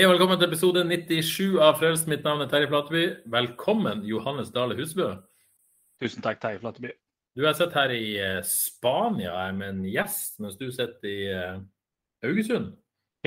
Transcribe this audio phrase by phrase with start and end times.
[0.00, 2.06] Hei og velkommen til episode 97 av Frelst.
[2.08, 3.00] Mitt navn er Terje Flateby.
[3.28, 5.10] Velkommen, Johannes Dale Husbø.
[6.00, 6.94] Tusen takk, Terje Flateby.
[7.36, 11.04] Du har sett her i eh, Spania jeg er med en gjest, mens du sitter
[11.04, 11.58] i eh,
[12.24, 12.70] Haugesund.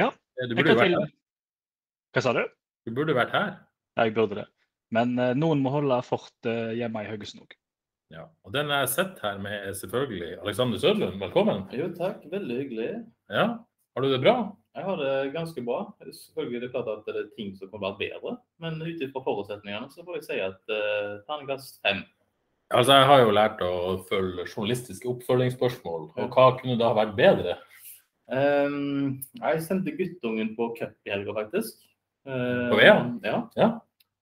[0.01, 1.13] Ja, Eh, Du Jeg burde kan vært her.
[2.17, 2.41] Hva sa du?
[2.89, 3.53] Du burde vært her.
[3.93, 4.47] Ja, Jeg burde det.
[4.97, 7.53] Men uh, noen må holde fortet hjemme i Haugesund òg.
[8.17, 8.25] Ja.
[8.49, 11.21] Og den jeg sett her med, er selvfølgelig Alexander Sødlund.
[11.21, 11.67] Velkommen.
[11.69, 12.25] Jo, takk.
[12.33, 12.89] Veldig hyggelig.
[13.29, 14.39] Ja, Har du det bra?
[14.73, 15.83] Jeg har det ganske bra.
[16.01, 19.21] Selvfølgelig det er klart at det er ting som kunne vært bedre, men ut ifra
[19.21, 22.01] forutsetningene så får jeg si at uh, terningkast fem.
[22.73, 23.73] Altså, Jeg har jo lært å
[24.09, 26.09] følge journalistiske oppfølgingsspørsmål.
[26.17, 27.59] Og hva kunne da vært bedre?
[28.33, 31.77] Um, jeg sendte guttungen på cup i helga, faktisk.
[32.25, 33.17] Uh, På VM?
[33.21, 33.43] Ja.
[33.59, 33.69] Ja.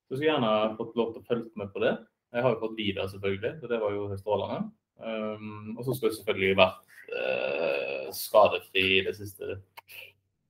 [0.04, 1.96] Så skulle gjerne fått lov til å følge med på det.
[2.32, 4.62] Jeg har jo fått videre, selvfølgelig, så det var jo strålende.
[5.00, 9.56] Um, og så skulle jeg selvfølgelig vært uh, skadefri det siste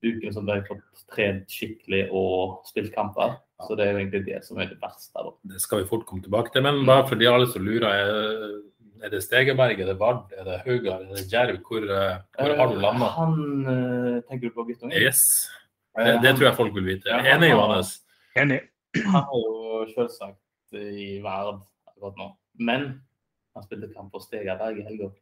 [0.02, 3.36] ukene som de har fått trent skikkelig og spilt kamper.
[3.62, 5.14] Så det er jo egentlig det som er det verste.
[5.14, 5.32] da.
[5.52, 6.64] Det skal vi fort komme tilbake til.
[6.66, 7.86] Men bare for de alle som lurer,
[9.02, 11.60] er, det Stegeberg, er det Vard, er det Haugar, er det Djerv?
[11.66, 13.06] Hvor, eh, hvor har du landa?
[13.06, 13.36] Uh, Han
[13.66, 14.96] uh, Tenker du på guttungen?
[14.98, 15.22] Yes.
[15.98, 17.10] Det, det tror jeg folk vil vite.
[17.12, 17.96] Enig, han Johannes?
[18.38, 18.60] Enig.
[18.96, 22.30] Han er jo selvsagt i verd akkurat nå.
[22.58, 22.88] Men
[23.54, 25.12] han spilte kamp for Stegeberg i helga.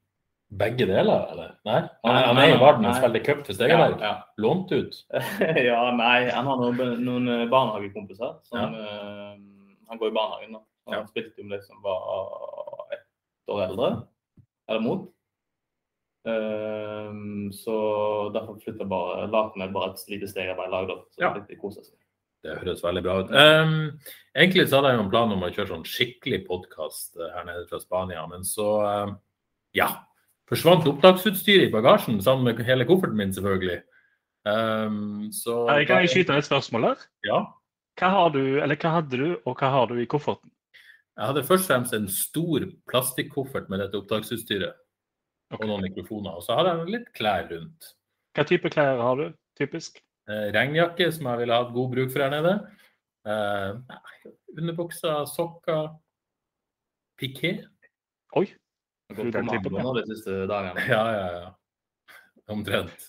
[0.51, 1.51] Begge deler, eller?
[1.65, 1.81] Nei?
[2.03, 4.01] Han, Nei, han er i verden og spiller cup for Stegaberg.
[4.03, 4.97] Ja, Lånt ut.
[5.71, 8.33] ja, nei, han har noen, noen barnehagekompiser.
[8.49, 9.37] Som, eh,
[9.91, 10.59] han går i barnehagen.
[10.59, 10.65] da.
[10.89, 10.99] Og Ja.
[11.05, 13.07] Han spilte med de som var ett
[13.55, 13.91] år eldre,
[14.69, 15.07] eller mot.
[16.27, 17.77] Ehm, så
[18.35, 20.95] derfor flytta bare lagde vi bare et lite Stegaberg-lag, da.
[21.15, 21.33] Så Ja.
[21.35, 21.95] fikk de seg.
[22.43, 23.31] Det høres veldig bra ut.
[23.31, 24.01] Um,
[24.35, 27.69] egentlig så hadde jeg jo en plan om å kjøre sånn skikkelig podkast her nede
[27.69, 29.19] fra Spania, men så um,
[29.75, 29.89] ja.
[30.51, 33.81] Forsvant opptaksutstyret i bagasjen sammen med hele kofferten min, selvfølgelig.
[34.49, 37.05] Um, så Jeg kan jeg skyte et spørsmål her?
[37.29, 37.41] Ja.
[38.01, 40.51] Hva, har du, eller hva hadde du, og hva har du i kofferten?
[41.21, 44.79] Jeg hadde først og fremst en stor plastikkoffert med dette opptaksutstyret
[45.55, 46.39] og noen mikrofoner.
[46.39, 47.91] Og så hadde jeg litt klær rundt.
[48.35, 49.27] Hva type klær har du,
[49.59, 50.01] typisk?
[50.31, 52.55] Eh, regnjakke, som jeg ville hatt god bruk for her nede.
[53.29, 55.93] Eh, underbukser, sokker,
[57.21, 57.53] piké.
[58.39, 58.47] Oi.
[59.11, 60.85] Har gått på Den nå de siste dagene.
[60.89, 62.19] Ja, ja, ja.
[62.51, 63.09] Omtrent.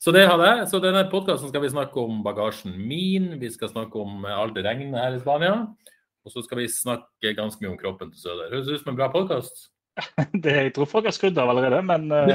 [0.00, 0.66] Så det hadde jeg.
[0.70, 3.34] Så denne podkasten skal vi snakke om bagasjen min.
[3.40, 5.54] Vi skal snakke om alt det regnet her i Spania.
[6.24, 8.50] Og så skal vi snakke ganske mye om kroppen til Søder.
[8.52, 9.68] Høres ut som en bra podkast.
[10.44, 12.28] Det, jeg tror folk har skrudd av allerede, men uh,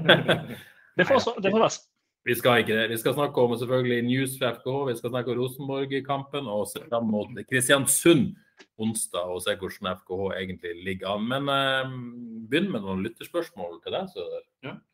[0.96, 1.80] det får så- det får være.
[2.28, 2.90] Vi skal ikke det.
[2.92, 6.82] Vi skal snakke om selvfølgelig news fra FKH, vi skal snakke om Rosenborg-kampen og se
[6.88, 8.34] fram mot Kristiansund
[8.80, 11.26] onsdag og se hvordan FKH egentlig ligger an.
[11.30, 11.94] Men eh,
[12.50, 14.44] begynn med noen lytterspørsmål til deg, Søder.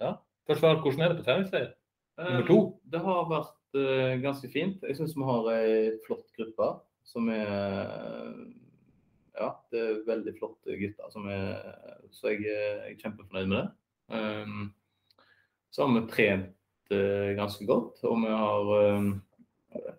[0.03, 0.13] Ja.
[0.47, 1.71] Først og hvordan er det på treningsleir?
[2.19, 2.59] Nummer to?
[2.59, 4.85] Eh, Det har vært uh, ganske fint.
[4.87, 5.73] Jeg syns vi har ei
[6.07, 6.71] flott gruppe
[7.07, 7.51] som er
[9.37, 11.11] Ja, det er veldig flotte gutter.
[11.13, 11.59] Som er,
[12.11, 13.67] så jeg, jeg er kjempefornøyd med det.
[14.17, 14.71] Um,
[15.71, 19.11] så har vi trent uh, ganske godt, og vi har eh,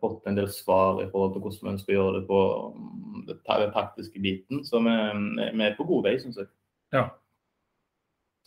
[0.01, 2.41] fått en del svar i forhold til hvordan vi ønsker å gjøre det på
[3.27, 4.63] det, ta- den taktiske biten.
[4.67, 4.95] Så vi,
[5.57, 6.47] vi er på god vei, syns jeg.
[6.93, 7.09] Ja.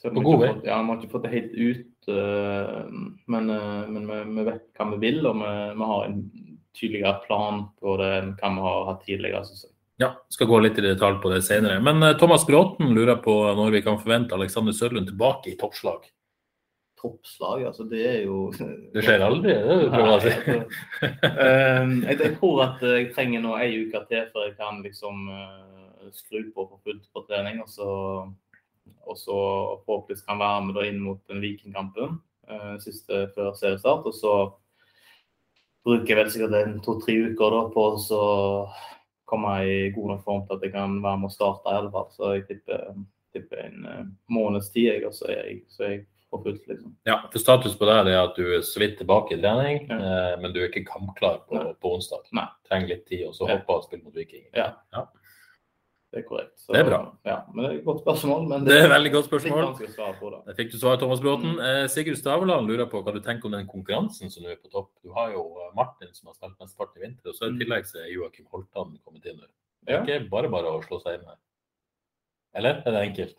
[0.00, 0.48] Så På god vei?
[0.54, 2.84] fått- Ja, vi har ikke fått det helt ut, eh,
[3.28, 6.22] men, eh, men vi, vi vet hva vi vil, og vi, vi har en
[6.72, 9.44] tydeligere plan på det enn hva vi har hatt tidligere.
[9.44, 9.72] Synes jeg.
[10.00, 11.82] Ja, skal gå litt i detalj på det senere.
[11.84, 16.08] Men eh, Thomas Bråten lurer på når vi kan forvente Alexander Sørlund tilbake i toppslag.
[17.00, 18.50] Toppslag, altså det er jo
[18.94, 20.34] Det skjer aldri, det du prøver å si.
[20.34, 25.26] Altså, eh, jeg, tror at jeg trenger nå ei uke til før jeg kan liksom
[25.32, 27.62] eh, skru på for fullt på trening.
[27.64, 27.90] Og så,
[29.06, 29.38] og så
[29.86, 32.18] forhåpentligvis kan være med inn mot den Vikingkampen
[32.50, 34.06] eh, siste før seriestart.
[34.10, 34.34] Og så
[35.86, 38.22] bruker jeg vel sikkert en to-tre uker da på å så
[39.30, 41.92] komme i god nok form til at jeg kan være med og starte i alle
[41.94, 42.08] fall.
[42.14, 42.88] Så jeg tipper,
[43.34, 46.66] tipper en eh, måneds tid, jeg, og så er jeg, så er jeg på fullt,
[46.68, 46.94] liksom.
[47.06, 49.96] Ja, for Status på deg er at du er så vidt tilbake i trening, Ja.
[49.98, 52.22] eh, men du er ikke kampklar på, på onsdag.
[52.32, 52.46] Nei.
[52.68, 53.56] Trenger litt tid, og så Ja.
[53.58, 54.46] hoppe og spille mot Viking.
[54.54, 54.72] Ja.
[56.12, 56.58] Det er korrekt.
[56.58, 57.12] Så, Det er bra.
[57.24, 58.48] Ja, men det er et godt spørsmål.
[58.48, 60.18] Men Det er et veldig godt er spørsmål.
[60.18, 60.56] på det.
[60.56, 61.60] Fikk du svar, Thomas Bråten.
[61.60, 64.70] Eh, Sigurd Staveland lurer på hva du tenker om den konkurransen som nå er på
[64.72, 64.90] topp.
[65.04, 67.58] Du har jo eh, Martin som har spilt mesteparten i vinter, og så i Mm.
[67.60, 69.46] tillegg så er Joakim Holtan kommet inn nå.
[69.86, 70.02] Det Ja.
[70.02, 71.36] er ikke bare bare å slå seg inn her.
[72.56, 73.36] Eller er det enkelt?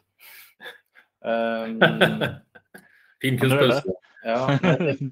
[1.24, 1.80] Um,
[3.22, 3.98] Fin kunstpause.
[4.26, 4.46] ja,
[4.86, 5.12] det-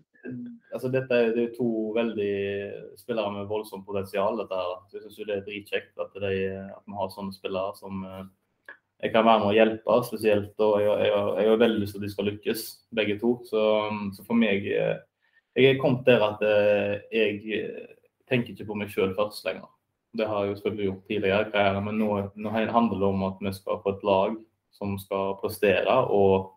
[0.74, 2.34] altså dette er, det er to veldig
[3.00, 4.38] spillere med voldsomt potensial.
[4.38, 4.76] dette her.
[4.90, 6.34] Så Jeg syns det er dritkjekt at, de,
[6.76, 8.26] at vi har sånne spillere som eh,
[9.04, 10.54] jeg kan være med å hjelpe spesielt.
[10.60, 12.66] Og jeg, jeg, jeg har veldig lyst til at de skal lykkes,
[13.00, 13.34] begge to.
[13.50, 13.64] Så,
[14.18, 14.98] så for meg eh,
[15.58, 17.64] Jeg er kommet der at eh, jeg
[18.30, 19.68] tenker ikke på meg sjøl først lenger.
[20.18, 23.52] Det har jeg jo selvfølgelig gjort tidligere men nå, nå handler det om at vi
[23.54, 24.38] skal få et lag
[24.74, 26.50] som skal prestere og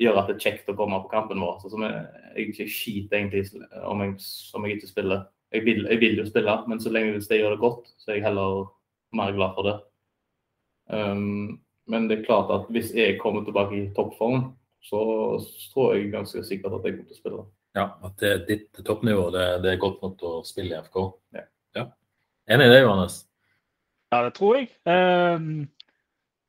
[0.00, 1.58] gjøre at det er kjekt å komme på kampen vår.
[1.62, 2.02] Så som jeg,
[2.38, 3.44] jeg skiter egentlig
[3.88, 4.16] om jeg,
[4.56, 5.26] om jeg ikke spiller.
[5.52, 8.12] Jeg vil, jeg vil jo spille, men så lenge hvis jeg gjør det godt, så
[8.12, 8.70] er jeg heller
[9.16, 9.74] mer glad for det.
[10.92, 11.58] Um,
[11.92, 14.52] men det er klart at hvis jeg kommer tilbake i toppform,
[14.82, 15.02] så
[15.72, 17.44] tror jeg ganske sikkert at jeg kommer til å spille.
[17.76, 19.28] Ja, at det er ditt toppnivå.
[19.32, 20.98] Det, det er godt nok til å spille i FK.
[21.36, 21.44] Ja.
[21.78, 21.84] ja.
[22.52, 23.22] Enig i det, Johannes?
[24.12, 24.68] Ja, det tror jeg.
[24.84, 25.68] Um,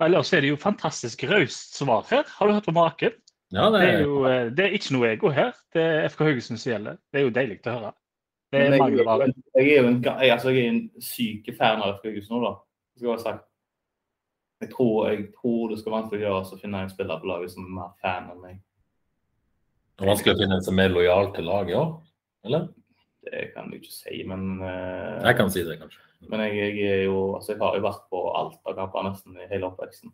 [0.04, 2.28] ellers er det jo fantastisk raust svar her.
[2.38, 3.16] Har du hørt på maken?
[3.54, 5.52] Ja, det Det er jo eh, det er ikke noe ego her.
[5.74, 6.98] Det er FK Haugesund som gjelder.
[7.12, 7.92] Det er jo deilig å høre.
[8.54, 9.28] Det er mangelvare.
[9.56, 12.44] jeg, er jo en, jeg, altså, jeg er en syk fan av FK Haugesund nå,
[12.48, 12.54] da.
[12.98, 13.46] Skal jeg, sagt.
[14.62, 17.30] Jeg, tror, jeg tror det skal være vanskelig å gjøre å finne en spiller på
[17.30, 18.62] laget som er mer fan enn meg.
[19.94, 21.94] Det er vanskelig å finne en som er lojal til laget òg,
[22.48, 22.68] eller?
[23.24, 25.22] Det kan du ikke si, men uh...
[25.24, 26.02] Jeg kan si det, kanskje.
[26.32, 29.38] Men jeg, jeg er jo altså jeg har jo vært på alt av kamper nesten
[29.38, 30.14] i hele oppveksten.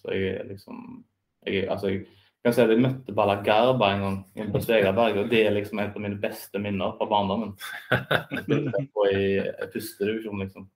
[0.00, 0.80] Så jeg er liksom
[1.46, 2.04] jeg, altså jeg
[2.44, 5.82] kan si at jeg møtte Balla Garba en gang på Svegaberg, og det er liksom
[5.82, 7.52] et av mine beste minner fra barndommen.
[9.10, 9.42] I
[9.74, 10.68] første divisjon, liksom.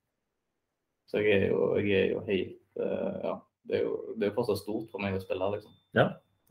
[1.08, 3.34] Så jeg er jo, jeg er jo helt uh, Ja.
[3.64, 5.72] Det er jo det er jo fortsatt stort for meg å spille, liksom.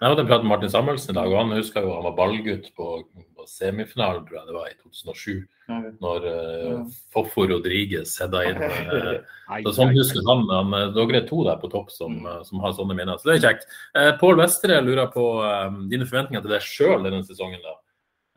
[0.04, 2.66] Jeg hadde pratet med Martin Samuelsen i dag, og han husker jo han var ballgutt
[2.76, 5.38] på, på semifinalen, tror jeg det var, i 2007.
[6.04, 6.82] Når uh,
[7.16, 8.60] Foffo Rodriguez hedda inn.
[9.54, 12.40] Uh, så sånn husker han, han eh, Dere er to der på topp som, eh,
[12.48, 13.20] som har sånne minner.
[13.20, 13.66] Så det er kjekt.
[13.94, 17.62] Uh, Pål Vestre lurer på uh, dine forventninger til deg sjøl denne sesongen.
[17.62, 17.76] da.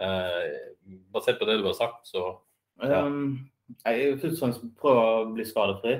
[0.02, 2.28] Uh, basert på det du har sagt, så
[2.82, 3.06] Ja.
[3.06, 3.46] Um,
[3.86, 5.96] jeg først og fremst prøver å bli skadefri.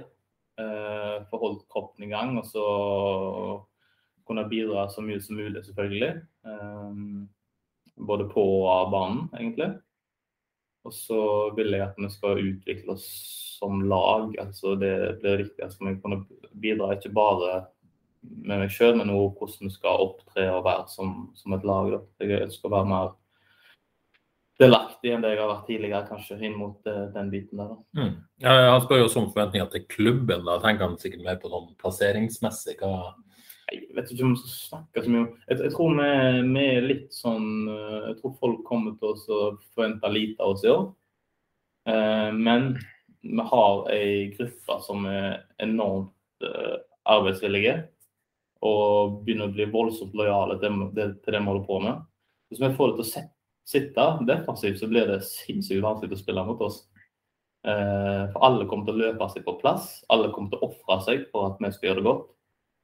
[0.61, 2.67] Uh, få holdt kroppen i gang, og så
[4.27, 6.13] kunne bidra så mye som mulig, selvfølgelig.
[6.47, 7.27] Um,
[7.97, 9.71] både på og av banen, egentlig.
[10.87, 11.21] Og så
[11.57, 13.07] vil jeg at vi skal utvikle oss
[13.59, 14.35] som lag.
[14.39, 14.93] altså Det
[15.23, 17.65] blir viktig at vi kunne bidra ikke bare
[18.27, 21.93] med meg sjøl, men også hvordan vi skal opptre og være som, som et lag.
[21.95, 22.01] Da.
[22.27, 23.15] Jeg å være mer
[24.61, 27.73] delaktig enn det jeg har vært tidligere, kanskje, inn mot uh, den biten der.
[27.75, 28.01] Da.
[28.01, 28.15] mm.
[28.45, 30.47] ja, Han spør jo også om forventninger til klubben.
[30.49, 32.79] Da tenker han sikkert mer på sånn plasseringsmessig.
[32.81, 33.13] Hva
[33.67, 36.11] Jeg vet ikke om vi skal snakke så mye om Jeg, jeg tror vi,
[36.55, 39.41] vi er litt sånn eh, Jeg tror folk kommer til oss å
[39.75, 40.85] forvente lite av oss i år.
[41.91, 42.69] Eh, men
[43.27, 46.77] vi har ei gruppe som er enormt eh,
[47.11, 47.77] arbeidsvillige
[48.67, 52.05] og begynner å bli voldsomt lojale til det, vi holder på med.
[52.51, 53.25] Hvis vi får det til å
[53.67, 56.81] sitte defensivt, så blir det sinnssykt vanskelig å spille mot oss.
[57.67, 59.91] Eh, for alle kommer til å løpe seg på plass.
[60.13, 62.33] Alle kommer til å ofre seg for at vi skal gjøre det godt.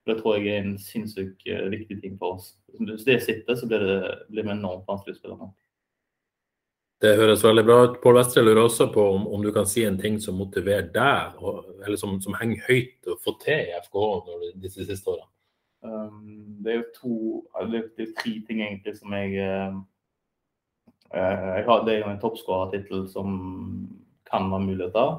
[0.07, 2.55] Det tror jeg er en sinnssykt eh, viktig ting for oss.
[2.79, 3.99] Hvis det sitter, så blir det,
[4.33, 5.53] blir det enormt vanskelig å spille med.
[7.03, 7.95] Det høres veldig bra ut.
[8.03, 11.39] Pål Vestre lurer også på om, om du kan si en ting som motiverer deg,
[11.43, 15.27] og, eller som, som henger høyt å få til i FKH disse siste årene.
[15.83, 17.17] Um, det er jo to
[17.71, 19.81] det er, det er tre ting egentlig som jeg eh,
[21.13, 23.35] jeg har, Det er jo en toppskårertittel som
[24.31, 25.19] kan være muligheter.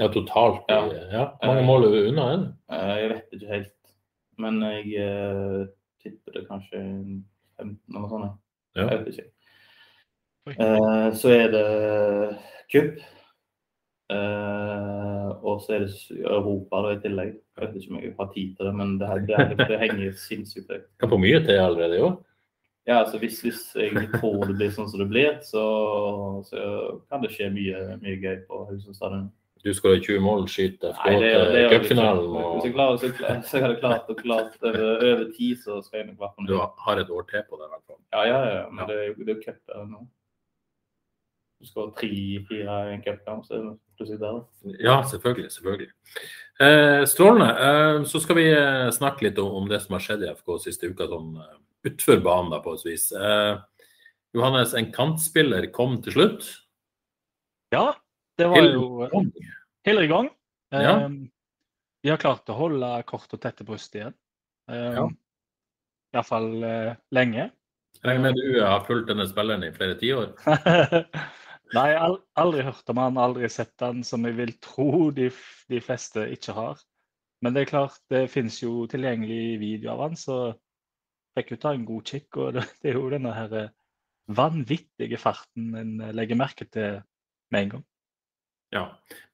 [0.00, 0.64] Ja, totalt.
[0.72, 0.80] Ja.
[1.12, 1.24] ja.
[1.44, 2.24] Mange mål er unna?
[2.34, 2.46] en?
[2.72, 3.74] Eh, jeg vet ikke helt.
[4.38, 5.66] Men jeg eh,
[6.04, 6.78] tipper det kanskje
[7.58, 8.36] 15 eller noe sånt.
[8.78, 8.84] Ja.
[8.92, 9.30] Jeg vet ikke.
[10.54, 11.64] Eh, så er det
[12.72, 13.00] cup.
[14.08, 17.34] Eh, og så er det Europa da, i tillegg.
[17.58, 19.80] Jeg vet ikke om jeg har tid til det, men det, her- det, her- det
[19.82, 20.86] henger sinnssykt høyt.
[21.02, 22.16] Kan få mye til allerede i år.
[22.88, 25.64] Ja, altså hvis, hvis jeg tror det blir sånn som det blir, så,
[26.48, 26.62] så
[27.10, 29.26] kan det skje mye, mye gøy på Haugesund stadion.
[29.64, 32.28] Du skåra 20 mål, skyter FK til det, cupfinalen.
[32.30, 35.56] Hvis og jeg klarer, så, klar- så jeg hadde klart og klart over, over tid,
[35.64, 38.00] så skal jeg nok være Du har et år til på det, i hvert fall.
[38.14, 38.62] Ja, ja, ja.
[38.70, 38.86] Men Ja.
[38.86, 40.06] det er jo det er cup nå.
[41.58, 44.36] Du ha tre-fire i en cupkamp, så er det plutselig der.
[44.78, 45.50] Ja, selvfølgelig.
[45.50, 45.88] selvfølgelig.
[46.60, 47.48] Eh, strålende.
[47.66, 50.58] Eh, så skal vi eh, snakke litt om, om det som har skjedd i FK
[50.62, 51.56] siste uka, sånn eh,
[51.90, 53.08] utfor banen da, på et vis.
[53.10, 53.58] Eh,
[54.38, 56.46] Johannes, en kantspiller kom til slutt.
[57.74, 57.88] Ja,
[58.38, 59.08] det var jo
[59.86, 60.28] Heller i gang.
[60.74, 61.06] Ja.
[61.06, 61.30] Um,
[62.04, 64.14] de har klart å holde kort og tette bryst igjen.
[64.70, 65.06] Um, Ja.
[66.16, 67.50] Iallfall uh, lenge.
[67.98, 70.30] Jeg regner med du har fulgt denne spilleren i flere tiår?
[71.76, 75.28] Nei, al aldri hørt om han, aldri sett han, som jeg vil tro de,
[75.68, 76.80] de fleste ikke har.
[77.44, 80.38] Men det er klart, det finnes jo tilgjengelig video av han, så
[81.36, 82.40] fikk jo ta en god kikk.
[82.40, 83.74] Og det, det er jo denne her eh,
[84.38, 87.02] vanvittige farten en eh, legger merke til
[87.52, 87.86] med en gang.
[88.74, 88.84] Ja.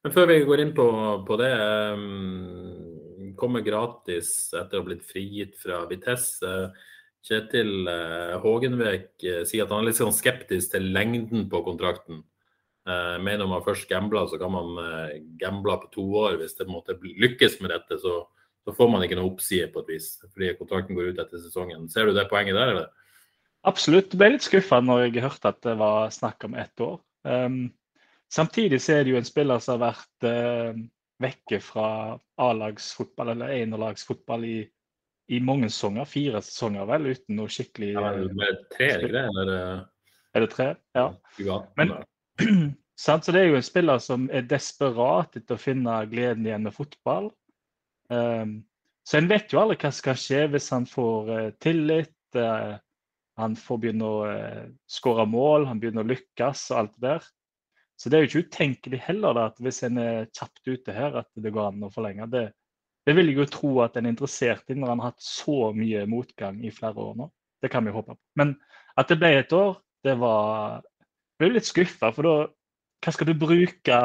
[0.03, 0.85] Men før vi går inn på,
[1.27, 1.51] på det
[1.95, 6.51] um, Kommer gratis etter å ha blitt frigitt fra Vitesse.
[7.25, 12.23] Kjetil uh, Hågenvek uh, sier at han er litt sånn skeptisk til lengden på kontrakten.
[12.87, 16.39] Uh, mener om man først gambler, så kan man uh, gamble på to år.
[16.39, 18.21] Hvis det bl- lykkes med dette, så,
[18.63, 20.11] så får man ikke noe oppside på et vis.
[20.29, 21.89] Fordi kontrakten går ut etter sesongen.
[21.91, 23.17] Ser du det poenget der, eller?
[23.65, 24.13] Absolutt.
[24.13, 27.01] Jeg ble litt skuffa når jeg hørte at det var snakk om ett år.
[27.25, 27.65] Um,
[28.35, 30.79] samtidig så er det jo en spiller som har vært uh,
[31.23, 31.89] vekke fra
[32.43, 34.57] A-lagsfotball eller enolagsfotball i,
[35.31, 36.07] i mange sesonger.
[36.09, 39.27] Fire sesonger, vel, uten noe skikkelig Ja, det med tre, er det ikke
[40.35, 40.71] Er det tre?
[40.97, 41.07] Ja.
[41.37, 41.69] 2018?
[41.79, 42.73] Men-?
[42.95, 46.75] Så det er jo en spiller som er desperat etter å finne gleden igjen med
[46.75, 47.27] fotball.
[48.07, 48.61] Um,
[49.03, 52.15] så en vet jo aldri hva som kan skje hvis han får uh, tillit.
[52.39, 52.79] uh,
[53.35, 57.27] han får begynne å uh, skåre mål, han begynner å lykkes og alt det der.
[57.95, 61.15] Så det er jo ikke utenkelig heller da, at hvis en er kjapt ute her,
[61.21, 62.27] at det går an å forlenge.
[62.31, 62.43] Det,
[63.07, 65.71] det vil jeg jo tro at en er interessert i når han har hatt så
[65.75, 67.29] mye motgang i flere år nå.
[67.63, 68.21] Det kan vi håpe på.
[68.39, 68.53] Men
[68.99, 70.83] at det ble et år, det var
[71.35, 72.35] Jeg ble litt skuffa, for da
[73.03, 73.97] Hva skal du bruke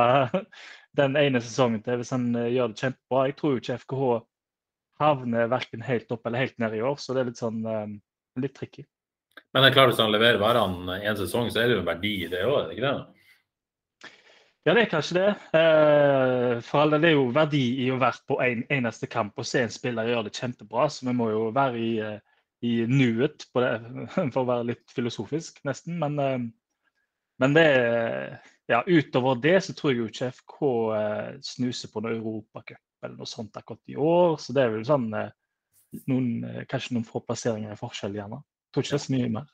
[1.01, 3.27] den ene sesongen til hvis han eh, gjør det kjempebra?
[3.29, 4.07] Jeg tror jo ikke FKH
[5.01, 7.95] havner verken helt opp eller helt ned i år, så det er litt sånn eh,
[8.43, 8.85] litt tricky.
[9.55, 11.89] Men det er klart hvis han leverer varene en sesong, så er det jo en
[11.89, 13.20] verdi i det òg, er det ikke det?
[14.69, 15.29] Ja, det er kanskje det.
[15.57, 19.47] Eh, For alle, det er jo verdi i å være på en eneste kamp og
[19.49, 23.47] se en spiller gjøre det kjempebra, så vi må jo være i, eh, i nuet
[23.55, 23.71] på det,
[24.35, 25.97] for å være litt filosofisk, nesten.
[26.03, 26.43] Men, eh,
[27.41, 27.65] men det
[28.69, 30.59] ja, utover det så tror jeg jo ikke FK
[31.49, 35.09] snuser på noe Europacup eller noe sånt akkurat i år, så det er vel sånn
[35.09, 36.29] noen,
[36.69, 38.43] kanskje noen få plasseringer i forskjell, gjerne.
[38.45, 39.49] Jeg tror ikke det er så mye mer.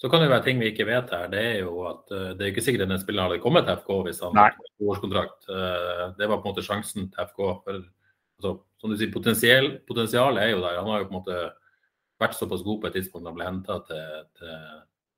[0.00, 1.28] Så kan det jo være ting vi ikke vet her.
[1.32, 3.90] Det er jo at eh, det er ikke sikkert denne spilleren hadde kommet til FK
[4.08, 5.46] hvis han hadde toårskontrakt.
[5.48, 7.42] Eh, Det var på en måte sjansen til FK.
[7.62, 7.78] For,
[8.40, 10.80] altså, som du sier, potensial, potensialet er jo der.
[10.82, 11.38] Han har jo på en måte
[12.20, 14.56] vært såpass god på et tidspunkt han ble henta til, til,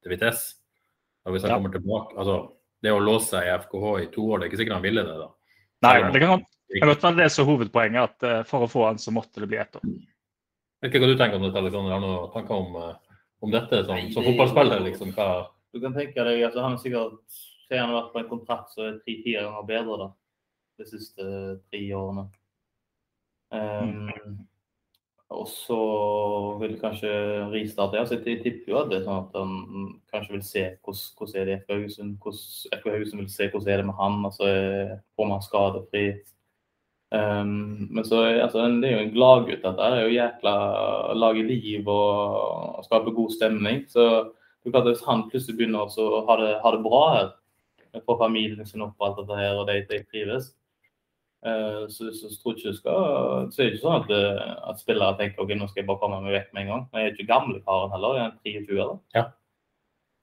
[0.04, 0.58] til Vitesse.
[1.26, 1.56] Og hvis han Ja.
[1.58, 2.36] kommer tilbake altså,
[2.84, 5.02] Det å låse seg i FKH i to år, det er ikke sikkert han ville
[5.02, 5.16] det.
[5.18, 5.30] da.
[5.82, 6.44] Nei, det kan,
[6.92, 9.48] godt være det som er hovedpoenget, at eh, for å få han så måtte det
[9.48, 9.82] bli ett år.
[10.84, 11.92] Vet ikke hva du tenker om det, Alexander.
[11.96, 12.76] Har du noen tanker om,
[13.46, 14.82] om dette som, som fotballspiller?
[14.90, 15.46] liksom, hva...
[15.74, 17.38] Du kan tenke deg at han er sikkert
[17.70, 20.10] har han vært på en kontrakt som er tre-fire ganger bedre da,
[20.78, 21.24] de siste
[21.70, 22.28] tre årene.
[23.54, 24.44] Um,
[25.34, 25.78] og så
[26.60, 27.10] vil kanskje
[27.50, 27.98] ristarte.
[27.98, 31.40] Altså, jeg tipper jo at det er sånn at han kanskje vil se hvordan, hvordan
[31.40, 32.14] er det i FK Haugesund.
[32.22, 34.18] Hvordan FK Haugesund vil se hvordan er det med han.
[34.30, 34.50] altså
[35.18, 36.04] Får man skadefri?
[37.14, 39.62] Um, men så altså, det er jo en gladgutt.
[39.62, 40.54] Dette er jo jækla
[41.14, 43.84] lage liv og, og skape god stemning.
[43.90, 47.02] Så det er klart at hvis han plutselig begynner å ha det, ha det bra
[47.14, 47.34] her,
[48.04, 50.50] få familien sin opp og alt dette her, og de, de trives,
[51.46, 54.82] uh, så, så, tror ikke du skal Så er det ikke sånn at, eh, at
[54.82, 56.84] spillere tenker ok, nå skal jeg bare komme meg vekk med en gang.
[56.90, 59.00] Men Jeg er ikke gamlekaren heller, jeg er 23 eller?
[59.16, 59.26] Ja.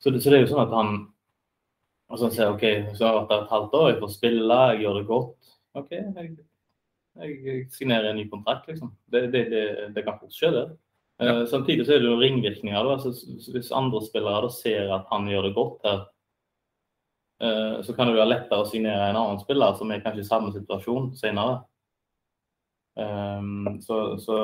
[0.04, 0.96] Så, det, så det er jo sånn at han
[2.14, 2.64] og så sier OK,
[2.94, 5.54] så har jeg vært der et halvt år, jeg får spille, jeg gjør det godt.
[5.80, 6.28] OK, jeg,
[7.22, 8.94] jeg signerer en ny kontrakt, liksom.
[9.12, 9.66] Det, det, det,
[9.96, 10.66] det kan fort skje, det.
[11.22, 12.84] Eh, Samtidig så er det jo ringvirkninger.
[12.84, 12.96] Da.
[12.98, 13.14] Altså,
[13.54, 16.00] hvis andre spillere da ser at han gjør det godt her,
[17.44, 20.32] eh, så kan det være lettere å signere en annen spiller som er kanskje i
[20.32, 21.62] samme situasjon senere.
[22.94, 24.36] Um, så, så,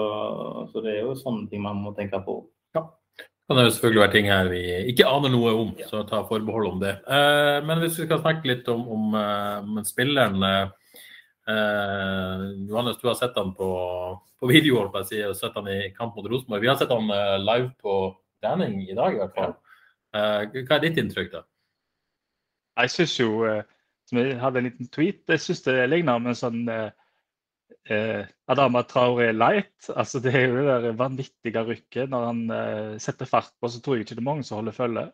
[0.71, 2.39] så det er jo sånne ting man må tenke på.
[2.73, 6.71] kan det jo selvfølgelig være ting her vi ikke aner noe om, så ta forbehold
[6.71, 6.95] om det.
[7.05, 10.41] Eh, men hvis vi skal snakke litt om, om, om spilleren
[11.49, 13.69] eh, Johannes, du har sett han på,
[14.39, 16.61] på video, på si, og sett han i kamp mot Rosenborg.
[16.63, 17.95] Vi har sett han eh, live på
[18.41, 19.55] trening i dag, i hvert fall.
[20.15, 21.43] Eh, hva er ditt inntrykk, da?
[22.79, 23.29] Jeg syns jo,
[24.07, 26.61] som jeg hadde en liten tweet, jeg syns det ligner med en sånn
[28.47, 29.89] Adama Traoré light.
[29.91, 32.07] Altså, det er jo det der vanvittige rykket.
[32.13, 32.39] Når han
[33.03, 35.05] setter fart på, så tror jeg ikke det er mange som holder følge.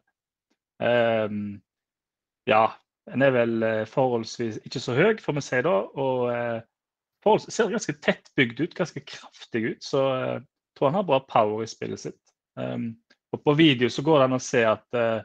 [2.45, 2.65] Ja,
[3.13, 5.75] en er vel eh, forholdsvis ikke så høy, får vi si da.
[6.01, 9.83] Og eh, ser ganske tett bygd ut, ganske kraftig ut.
[9.83, 10.41] Så jeg
[10.77, 12.21] tror han har bra power i spillet sitt.
[12.59, 12.93] Ehm,
[13.33, 15.21] og på video så går det an å se at eh,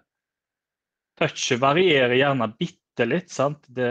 [1.20, 3.30] touchet varierer gjerne bitte litt.
[3.30, 3.64] sant?
[3.68, 3.90] Det,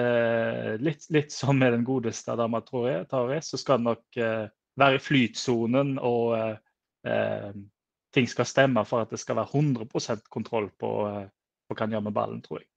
[0.82, 4.48] litt, litt som med den godeste Adama tar Traoré, så skal det nok eh,
[4.80, 6.56] være i flytsonen og eh,
[7.10, 7.54] eh,
[8.16, 10.94] ting skal stemme for at det skal være 100% kontroll eh, på
[11.70, 12.70] hva han gjør med ballen, tror jeg.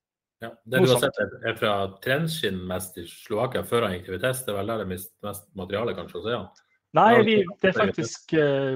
[0.43, 4.17] Ja, det du har sett er, fra Trenskinn mest i Slovakia før han gikk til
[4.17, 4.43] Vitesse.
[4.47, 6.49] Det er vel der det er mest, mest materiale kanskje å se han?
[6.99, 8.75] Nei, vi, det er faktisk eh,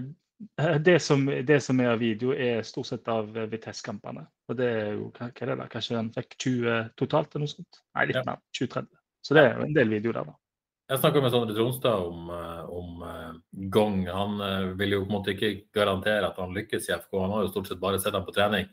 [0.87, 4.23] det som, det som, er av video, er stort sett av Vitesse-kampene.
[4.47, 5.69] Og det er jo hva, er det da?
[5.73, 7.81] Kanskje han fikk 20 totalt eller noe sånt?
[7.99, 8.27] Nei, litt ja.
[8.29, 8.43] mer.
[8.61, 8.91] 20-30.
[9.27, 10.39] Så det er jo en del video der, da.
[10.87, 13.33] Jeg snakka med Sondre Tronstad om, eh, om uh,
[13.75, 14.05] Gong.
[14.07, 14.37] Han
[14.79, 17.11] vil jo på en måte ikke garantere at han lykkes i FK.
[17.25, 18.71] Han har jo stort sett bare sett ham på trening.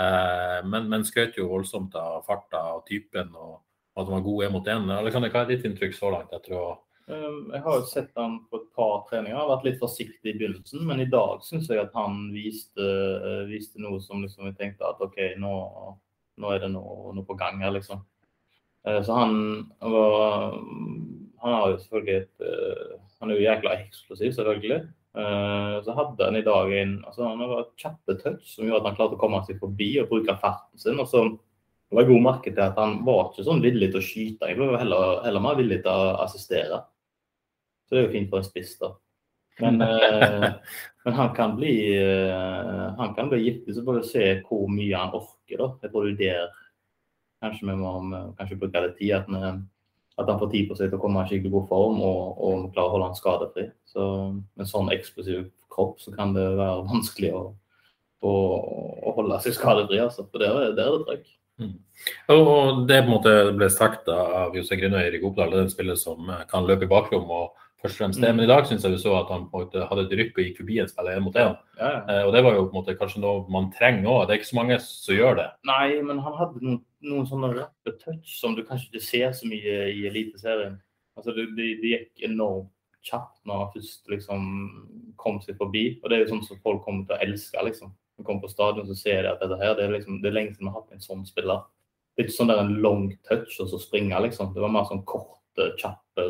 [0.00, 3.58] Uh, men, men skrøt jo voldsomt av farta og typen og
[3.98, 4.92] at han var god én mot én.
[4.94, 6.68] Alexander, hva er ditt inntrykk så langt etter å
[7.10, 9.34] Jeg har jo sett han på et par treninger.
[9.34, 12.86] Har vært litt forsiktig i begynnelsen, men i dag syns jeg at han viste,
[13.50, 15.50] viste noe som liksom tenkte at OK, nå,
[16.38, 18.04] nå er det noe, noe på gang her, liksom.
[18.86, 19.34] Så han
[19.82, 20.54] var
[21.40, 22.46] han har jo selvfølgelig et
[23.20, 24.80] Han er jo jækla eksplosiv, selvfølgelig.
[25.10, 28.92] Uh, så hadde han i dag en altså han var kjappe touch som gjorde at
[28.92, 31.00] han klarte å komme seg forbi og bruke farten sin.
[31.02, 31.24] og så
[31.90, 34.78] var god merke til at han var ikke sånn villig til å skyte, han var
[34.78, 36.84] heller, heller mer villig til å assistere.
[37.88, 38.92] Så det er jo fint for en spiss, da.
[39.60, 40.46] Men, uh,
[41.04, 44.94] men, han kan bli uh, han kan bli giftig, så får vi se hvor mye
[44.94, 45.58] han orker.
[45.58, 45.68] da.
[45.82, 46.56] Jeg tror det er der
[47.42, 47.92] kanskje vi må
[48.38, 49.12] kanskje bruke litt tid.
[49.18, 49.52] at vi
[50.20, 52.68] at han får tid på seg til å komme i skikkelig god form og, og
[52.74, 53.66] klarer å holde han skadefri.
[53.88, 54.06] Så
[54.58, 57.44] Med sånn eksplosiv kropp så kan det være vanskelig å,
[58.26, 58.34] å,
[59.06, 60.00] å holde seg skadefri.
[60.02, 60.26] Altså.
[60.28, 61.32] For der, der er det trøkk.
[61.60, 61.74] Mm.
[62.32, 65.98] Og Det på en måte ble sagt av Jostein og Erik Oppdal, den er spiller
[66.00, 67.50] som kan løpe i bakrom og
[67.80, 68.30] først og fremst det.
[68.30, 68.38] Mm.
[68.38, 70.36] Men i dag syns jeg vi så at han på en måte hadde et rykk
[70.36, 71.56] og gikk forbi en spiller én mot én.
[71.80, 72.00] Ja, ja.
[72.04, 74.22] eh, og det var jo på en måte kanskje noe man trenger òg.
[74.26, 75.48] Det er ikke så mange som gjør det.
[75.70, 79.48] Nei, men han hadde noen, noen sånne rappe touch som du kanskje ikke ser så
[79.48, 80.76] mye i Eliteserien.
[81.16, 82.70] Altså, det, det, det, gikk enormt
[83.04, 84.46] kjapt når han først liksom
[85.20, 85.84] kom seg forbi.
[86.00, 87.92] Og det er jo sånn som folk kommer til å elske, liksom.
[88.18, 90.54] Når kommer på stadion så ser de at dette her, det er, liksom, er lenge
[90.54, 91.64] siden vi har hatt en sånn spiller.
[92.12, 94.52] Det er ikke sånn der en long touch og så springe, liksom.
[94.54, 96.26] Det var mer sånn korte, kjappe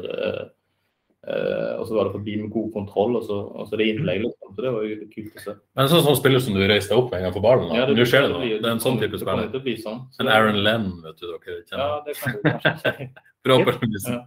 [1.28, 4.28] uh, og så var det forbi med god kontroll, og så, og så det innlegget
[4.30, 4.54] Liksom.
[4.56, 5.54] Så det var jo kult å se.
[5.78, 7.86] Men sånn, sånn spiller som du reiste deg opp med en gang på ballen, ja,
[7.86, 8.48] det, nå skjer det noe.
[8.50, 9.78] Det er en sånn type spiller.
[9.84, 10.02] Sånn.
[10.10, 11.84] Så en Aaron Lenn, vet du dere kjenner?
[11.84, 13.10] Ja, det kan du kanskje.
[13.46, 14.18] Bra ja.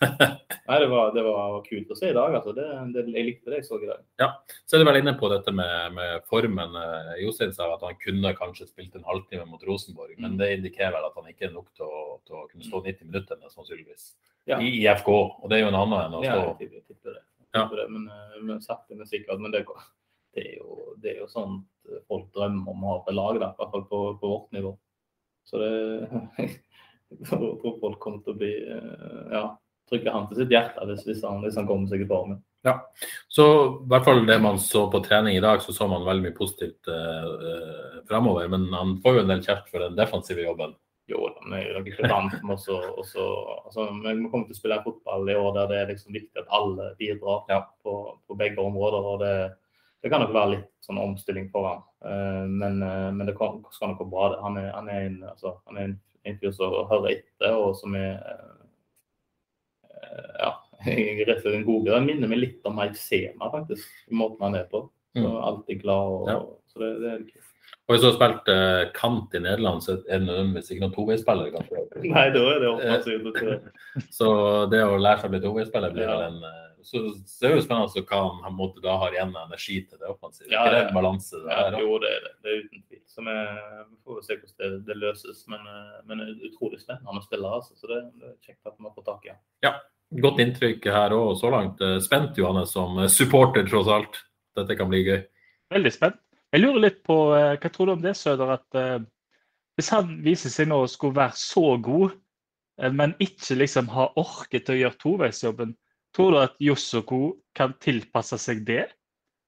[0.70, 2.34] Nei, det var, det var, kult å se i dag.
[2.38, 2.54] Altså.
[2.56, 4.02] Det, det, jeg likte det jeg så i dag.
[4.22, 4.28] Ja,
[4.64, 6.76] Så er du vel inne på dette med, med formen.
[6.80, 10.22] Eh, Jostein sa at han kunne kanskje spilt en halvtime mot Rosenborg, mm.
[10.24, 12.82] men det indikerer vel at han ikke er nok til å, til å kunne stå
[12.86, 14.06] 90 minutter, sannsynligvis
[14.48, 14.60] ja.
[14.60, 15.10] i IFK.
[15.10, 17.24] Og det er jo en annen enn å stå Ja, jeg tipper det.
[17.56, 17.66] Ja.
[17.90, 19.40] men, eh, men men sikkert.
[19.42, 19.64] Men det,
[20.36, 21.66] det, er jo, det er jo sånt
[22.06, 24.76] folk drømmer om å ha på lag, i hvert fall på, på, vårt nivå.
[25.44, 25.72] Så det
[27.10, 29.42] Jeg tror folk kommer til å bli eh, ja,
[29.90, 32.40] trykke han til sitt hjerte hvis, hvis, han, hvis han kommer seg i formen.
[32.62, 32.74] Ja,
[33.28, 36.28] så i hvert fall det man så på trening i dag, så så man veldig
[36.28, 38.48] mye positivt eh, framover.
[38.52, 40.76] Men han får jo en del kjeft for den defensive jobben.
[41.10, 43.24] Jo vi er jo ikke vant med også, også
[43.64, 46.52] altså, Vi kommer til å spille fotball i år der det er liksom viktig at
[46.54, 47.64] alle bidrar ja.
[47.82, 47.94] på,
[48.28, 49.08] på, begge områder.
[49.12, 49.32] og det,
[50.02, 51.82] det, kan nok være litt sånn omstilling for ham.
[52.04, 54.30] Uh, men, uh, men, det kan, skal nok gå bra.
[54.44, 55.96] Han er, han er en, altså, en,
[56.28, 58.20] en fyr som hører etter, og som er
[60.40, 60.50] ja,
[60.86, 61.98] rett og slett en god greie.
[61.98, 63.86] Han minner meg litt om Mike Sema, faktisk.
[64.14, 64.86] Måten han er på.
[65.16, 65.38] Så, mm.
[65.50, 66.16] Alltid glad.
[66.16, 66.40] Og, ja.
[66.72, 67.46] så det, det er kult.
[67.90, 70.92] Og hvis du har spilt eh, kant i Nederland, så er det nødvendigvis ikke noen
[70.94, 71.56] toveispiller?
[72.14, 73.70] Nei, da er det offensivt.
[74.18, 74.28] så
[74.70, 77.58] det å lære seg å bli toveispiller blir vel en uh, så, så er det
[77.58, 80.48] jo spennende hva han måtte da har igjen energi til det offensive.
[80.52, 81.74] Ja, det er balanse der.
[81.74, 82.32] Ja, jo, det er det.
[82.40, 83.02] Det er uten tvil.
[83.10, 83.34] Så vi,
[84.06, 85.42] får se hvordan det, det løses.
[85.52, 87.54] Men, uh, men utrolig spennende å spille.
[87.58, 87.76] Altså.
[87.76, 89.42] Så det, det, er kjekt at vi har fått tak i han.
[89.66, 89.74] Ja.
[90.10, 91.82] Godt inntrykk her òg så langt.
[92.02, 94.18] Spent, Johannes, som supporter, tross alt.
[94.58, 95.20] Dette kan bli gøy.
[95.70, 96.18] Veldig spent.
[96.50, 98.56] Jeg lurer litt på, eh, Hva tror du om det, Søder?
[98.58, 98.98] at uh,
[99.78, 102.16] Hvis han viser seg nå å skulle være så god,
[102.82, 105.76] uh, men ikke liksom har orket til å gjøre toveisjobben,
[106.16, 108.88] tror du at Yossoko kan tilpasse seg det?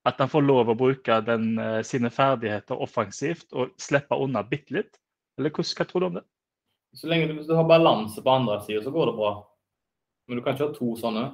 [0.06, 4.78] At han får lov å bruke den, uh, sine ferdigheter offensivt og slippe unna bitte
[4.78, 5.00] litt?
[5.38, 6.26] Eller hva, hva tror du om det?
[6.94, 9.32] Så lenge du, hvis du har balanse på andre sida, så går det bra.
[10.28, 11.28] Men du kan ikke ha to sånne.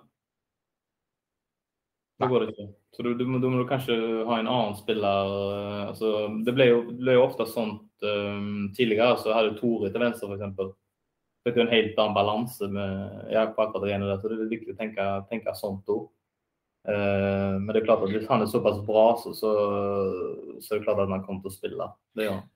[2.19, 2.67] Det går ikke.
[2.97, 3.95] Så du, du, du, må kanskje
[4.27, 5.33] ha en annen spiller.
[5.55, 6.13] Eh, altså,
[6.45, 9.21] det, ble jo, ble jo ofte sånt um, tidligere.
[9.23, 10.75] Så hadde Tore til venstre f.eks.
[11.47, 14.19] Er jo en helt annen balanse med ja, på akkurat det ene der.
[14.21, 16.09] Så det er viktig å tenke, tenke sånt òg.
[16.89, 19.55] Uh, eh, men det er klart at hvis han er såpass bra, så, så,
[20.59, 21.91] så er det klart at han kommer til å spille.
[22.19, 22.47] Det gjør han.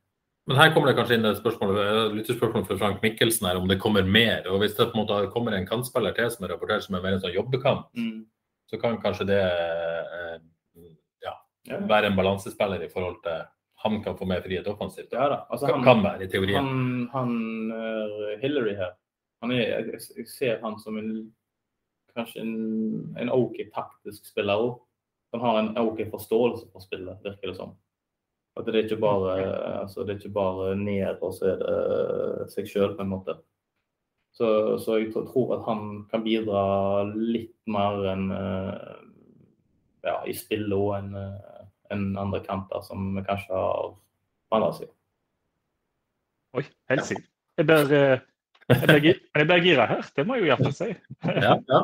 [0.47, 3.69] Men her kommer det kanskje inn et spørsmål, eh, lytterspørsmål fra Frank Mikkelsen her, om
[3.71, 4.43] det kommer mer.
[4.51, 7.03] og Hvis det på en måte kommer en kantspiller til som er rapportert som er
[7.03, 8.27] mer en sånn jobbekamp, Mm.
[8.67, 10.39] så kan kanskje det eh,
[11.23, 11.35] ja,
[11.87, 13.45] være en balansespiller i forhold til
[13.83, 15.13] han kan få mer frihet offensivt.
[15.13, 15.39] Ja da.
[15.51, 16.55] Altså, han, kan være, i teorien.
[16.55, 18.93] han, han er Hillary her.
[19.43, 21.33] Han er, jeg, ser han som en
[22.17, 24.77] kanskje en, en OK taktisk spiller òg.
[25.35, 27.75] Han har en OK forståelse for spillet, virker det som.
[28.57, 29.37] At det er ikke bare,
[29.81, 33.39] altså, det er ikke bare ned, og så er det seg sjøl, på en måte.
[34.37, 34.49] Så,
[34.81, 36.65] så jeg tror at han kan bidra
[37.13, 38.93] litt mer enn eh,
[40.09, 41.17] ja, i spillet og enn
[41.93, 43.93] en andre kanter som kanskje har
[44.53, 44.95] andre siden.
[46.57, 47.25] Oi, helsike.
[47.61, 48.21] Jeg blir, eh,
[48.73, 50.89] jeg men jeg blir gira her, det må jeg jo iallfall si.
[51.25, 51.81] Ja, ja.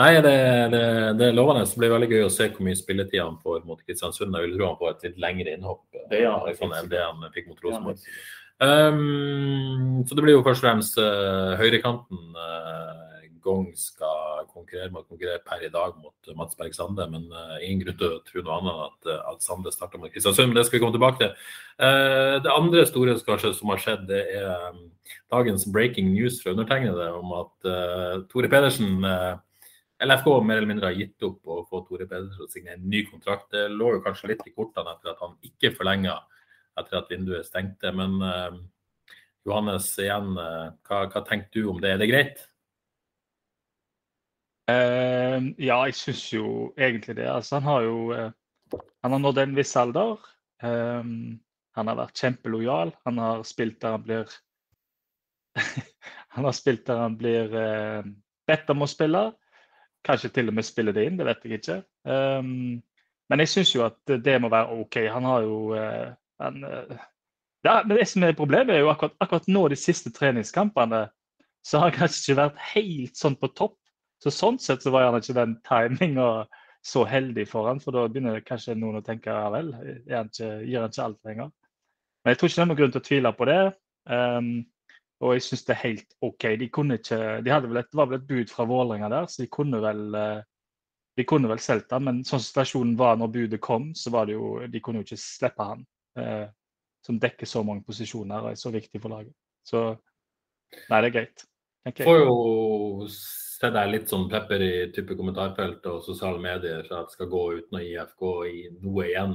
[0.00, 0.34] Nei, det,
[0.74, 0.82] det,
[1.20, 1.62] det er lovende.
[1.68, 4.36] Så blir det veldig gøy å se hvor mye spilletid han får mot Kristiansund.
[4.36, 6.58] Jeg vil tro han får et litt lengre innhopp eh, Det gjør han.
[6.58, 8.04] sånn enn det han fikk mot Rosenborg.
[8.60, 13.09] Um, så det blir jo først og fremst uh, høyrekanten uh,
[13.44, 17.06] Gong skal konkurrere med å konkurrere per i dag mot uh, Mats Berg Sande.
[17.12, 20.02] Men uh, ingen grunn til å tro noe annet enn at, uh, at Sande starter
[20.02, 20.50] mot Kristiansund.
[20.50, 21.52] Men det skal vi komme tilbake til.
[21.80, 24.74] Det andre store kanskje som har skjedd, det er
[25.32, 27.70] dagens breaking news fra undertegnede om at
[28.28, 28.98] Tore Pedersen
[30.04, 32.84] LFK mer eller mindre har gitt opp å få Tore Pedersen til å signere en
[32.92, 33.48] ny kontrakt.
[33.54, 36.18] Det lå jo kanskje litt i kortene etter at han ikke forlenga
[36.80, 37.92] etter at vinduet stengte.
[37.96, 38.60] Men uh,
[39.48, 41.94] Johannes, igjen, eh, hva, hva tenker du om det?
[41.94, 42.42] Er det greit?
[44.68, 47.28] Eh, ja, jeg syns jo egentlig det.
[47.30, 48.30] Altså, han har jo eh,
[49.02, 50.18] han har nådd en viss alder.
[50.62, 51.04] Eh,
[51.76, 52.92] han har vært kjempelojal.
[53.08, 54.38] Han har spilt der han blir
[56.36, 58.02] Han har spilt der han blir eh,
[58.46, 59.30] bedt om å spille.
[60.06, 61.80] Kanskje til og med spille det inn, det vet jeg ikke.
[62.06, 62.42] Eh,
[63.30, 65.00] men jeg syns jo at det må være OK.
[65.10, 66.62] Han har jo eh, han,
[67.66, 71.04] ja, men det som er problemet, er jo akkurat, akkurat nå de siste treningskampene,
[71.66, 73.76] så har han kanskje ikke vært helt sånn på topp.
[74.20, 76.30] Så sånn sett så var gjerne ikke den timinga
[76.84, 79.72] så heldig for han, for da begynner kanskje noen å tenke ja vel,
[80.08, 81.50] han ikke, gir han ikke alt lenger.
[82.20, 83.58] Men jeg tror ikke det er noen grunn til å tvile på det.
[84.10, 84.52] Um,
[85.20, 86.46] og jeg syns det er helt OK.
[86.60, 89.42] De kunne ikke, de hadde vel et, var vel et bud fra Vålerenga der, så
[89.42, 90.38] de kunne vel eh,
[91.20, 94.38] de kunne vel solgt han, men sånn situasjonen var når budet kom, så var det
[94.38, 95.84] jo, de kunne jo ikke slippe han.
[96.20, 96.46] Eh,
[97.04, 99.32] som dekker så mange posisjoner og er så viktig for laget.
[99.64, 99.82] Så
[100.90, 101.44] nei, det er greit.
[101.96, 102.34] Får jo
[103.60, 107.28] se deg litt sånn pepper i type kommentarfelt og sosiale medier så at det skal
[107.32, 109.34] gå uten å gi FK i noe igjen.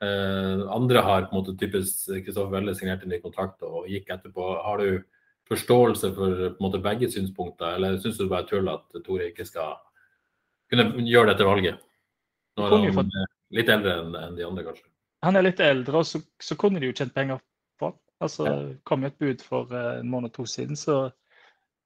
[0.00, 4.08] Uh, andre har på en måte typisk Kristoffer Welle signert en ny kontrakt og gikk
[4.14, 4.46] etterpå.
[4.64, 5.02] Har du
[5.50, 8.86] forståelse for på en måte begge synspunkter, eller syns du det bare er tull at
[9.04, 9.74] Tore ikke skal
[10.72, 11.82] kunne gjøre dette valget?
[12.56, 13.26] Når han fått- er
[13.58, 14.86] litt eldre enn de andre, kanskje.
[15.22, 17.40] Han er litt eldre, og så, så kunne de jo tjent penger
[17.78, 17.98] på han.
[18.22, 18.74] Altså, Ja.
[18.84, 21.12] kom jo et bud for eh, en måned og to siden, så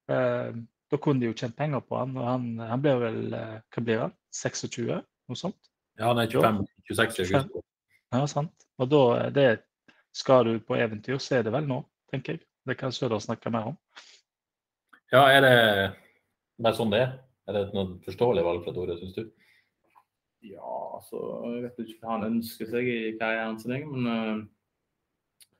[0.08, 0.52] eh,
[0.94, 2.14] da kunne de jo tjent penger på han.
[2.14, 4.16] Og han, han ble vel eh, Hva blir han?
[4.38, 5.00] 26?
[5.28, 5.70] Noe sånt?
[5.98, 7.70] Ja, han er 25, 26 i august.
[8.14, 8.66] Ja, sant.
[8.78, 9.48] Og da eh, det,
[10.14, 11.80] skal du på eventyr, så er det vel nå,
[12.12, 12.46] tenker jeg.
[12.64, 13.78] Det kan Sødal snakke mer om.
[15.12, 15.56] Ja, er det
[16.62, 17.16] bare sånn det er?
[17.48, 19.26] Er det et noe forståelig valg fra Tore, syns du?
[20.44, 21.18] Ja, altså
[21.50, 25.50] Jeg vet ikke hva han ønsker seg i karrieren sin, men uh,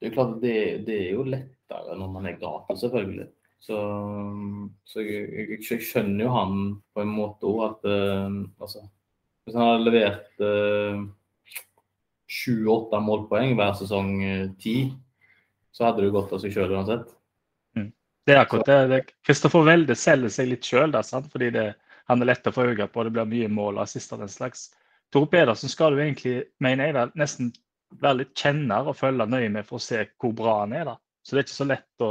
[0.00, 0.56] det er klart at det,
[0.88, 3.28] det er jo lettere når man er gratis, selvfølgelig.
[3.62, 3.76] Så,
[4.86, 6.58] så jeg, jeg, jeg skjønner jo han
[6.94, 8.84] på en måte òg at eh, altså,
[9.46, 10.44] Hvis han hadde levert
[12.26, 14.76] sju-åtte målpoeng hver sesong eh, ti,
[15.74, 17.12] så hadde det gått av seg sjøl uansett.
[18.26, 18.78] Det er akkurat det.
[18.90, 20.94] det Kristoffer Welde selger seg litt sjøl,
[21.30, 21.66] fordi det,
[22.10, 23.04] han er lett å få øye på.
[23.06, 24.70] Det blir mye mål og assist av den slags.
[25.14, 27.52] Tore Pedersen skal du egentlig, mener jeg, nesten
[28.02, 30.88] være litt kjenner og følge nøye med for å se hvor bra han er.
[30.90, 30.96] da.
[31.22, 32.10] Så det er ikke så lett å,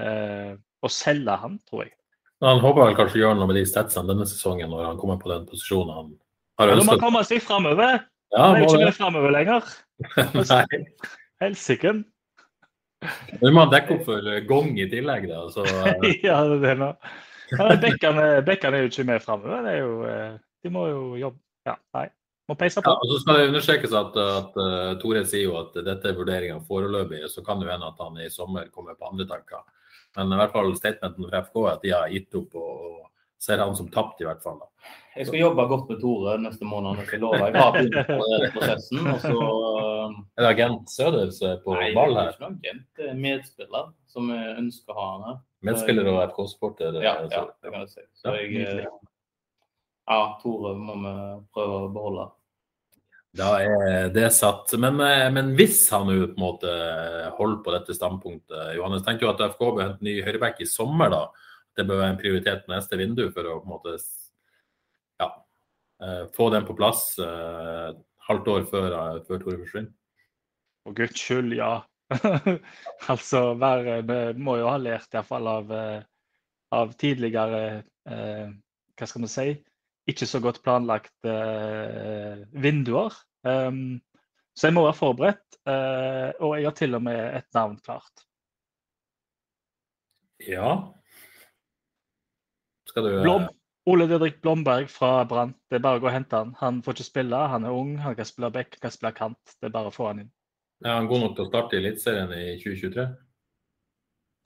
[0.00, 1.94] eh, å selge han, tror jeg.
[2.40, 4.98] Men Han håper vel kanskje å gjøre noe med de statsene denne sesongen når han
[5.00, 6.08] kommer på den posisjonen han
[6.60, 6.80] har ønsket.
[6.80, 7.04] nå må han ønsket.
[7.06, 8.00] komme seg framover!
[8.34, 9.70] Ja, Han er jo ikke med framover lenger.
[10.50, 10.80] Nei.
[11.42, 11.92] Helsike.
[13.40, 15.44] Nå må han dekke opp for gong i tillegg, da.
[15.54, 16.84] Så eh, ja, det er.
[17.54, 19.70] Ja, Bekkene Bekkene er jo ikke med framover.
[19.70, 21.38] Er eh, de må jo jobbe.
[21.68, 22.08] Ja, nei.
[22.48, 22.92] Må peise ja, på.
[22.92, 26.58] og så skal det understrekes at, at uh, Tore sier jo at dette er vurderinga
[26.68, 29.62] foreløpig, så kan det hende at han i sommer kommer på andre tanker.
[30.16, 33.44] Men i hvert fall statementen fra FK er at de har gitt opp og, og
[33.44, 34.60] ser han som tapt, i hvert fall.
[34.62, 34.92] da.
[35.14, 37.02] Jeg skal jobbe godt med Tore neste måned.
[37.12, 37.44] Jeg lover.
[37.46, 39.06] Jeg har begynt på prosessen.
[39.06, 39.40] og så...
[40.34, 42.86] Er det agent Søder som er på Nei, ball det er ikke noen agent.
[42.98, 45.40] Det er medspiller som jeg ønsker å ha han her.
[45.68, 48.06] Medspiller og FK-sport Ja, ja, det kan jeg si.
[48.18, 48.88] Så Ja, jeg, eh,
[50.10, 51.14] ja, Tore må vi
[51.54, 52.26] prøve å beholde.
[53.34, 54.70] Da er det satt.
[54.78, 56.74] Men, eh, men hvis han nå på en måte
[57.38, 61.10] holder på dette standpunktet, Johannes, tenker jo at FK bør hente ny høyreback i sommer,
[61.10, 61.24] da.
[61.74, 63.96] Det bør være en prioritet neste vindu for å på en måte
[65.18, 65.28] ja,
[66.04, 67.90] eh, få den på plass eh,
[68.28, 69.90] halvt år før, eh, før Tore forsvinner.
[70.84, 71.72] For guds skyld, ja.
[73.12, 75.70] altså, hver, må jo ha lært iallfall av,
[76.76, 77.62] av tidligere
[78.06, 78.50] eh,
[78.94, 79.46] Hva skal vi si?
[80.10, 83.14] Ikke så godt planlagt uh, vinduer.
[83.46, 84.00] Um,
[84.54, 88.24] så jeg må være forberedt, uh, og jeg har til og med et navn klart.
[90.44, 90.74] Ja
[92.90, 93.46] Skal du eh, Blom.
[93.86, 95.52] Ole Didrik Blomberg fra Brann.
[95.68, 96.54] Det er bare å gå og hente han.
[96.60, 99.56] Han får ikke spille, han er ung, han kan spille back, kan spille kant.
[99.60, 100.30] Det er bare å få han inn.
[100.84, 103.04] Er han god nok til å starte i Eliteserien i 2023?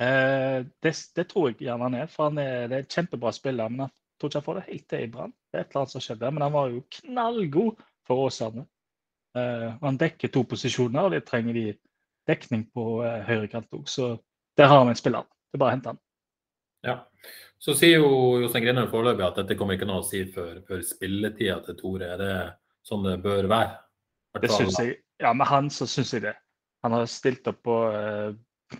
[0.02, 3.32] Eh, det, det, tror jeg gjerne han er, for han er, det er en kjempebra
[3.34, 3.70] spiller.
[3.70, 5.34] Men han tror ikke han får det helt til i Brann.
[5.48, 6.32] Det er et eller annet som skjedde.
[6.34, 8.64] Men han var jo knallgod for Åsane.
[9.38, 11.66] Uh, han dekker to posisjoner, og det trenger de
[12.28, 13.84] dekning på uh, høyre kant òg.
[13.90, 14.16] Så
[14.58, 15.28] der har vi en spiller.
[15.48, 16.00] Det er bare å hente han.
[16.86, 16.96] Ja.
[17.58, 20.82] Så sier jo Jostein Grinner foreløpig at dette kommer ikke noe å si før, før
[20.86, 22.10] spilletida til Tore.
[22.14, 22.34] Er det
[22.86, 23.78] sånn det bør være?
[24.42, 24.98] Det synes jeg.
[25.18, 26.36] Ja, med han så syns jeg det.
[26.86, 28.30] Han har stilt opp på uh,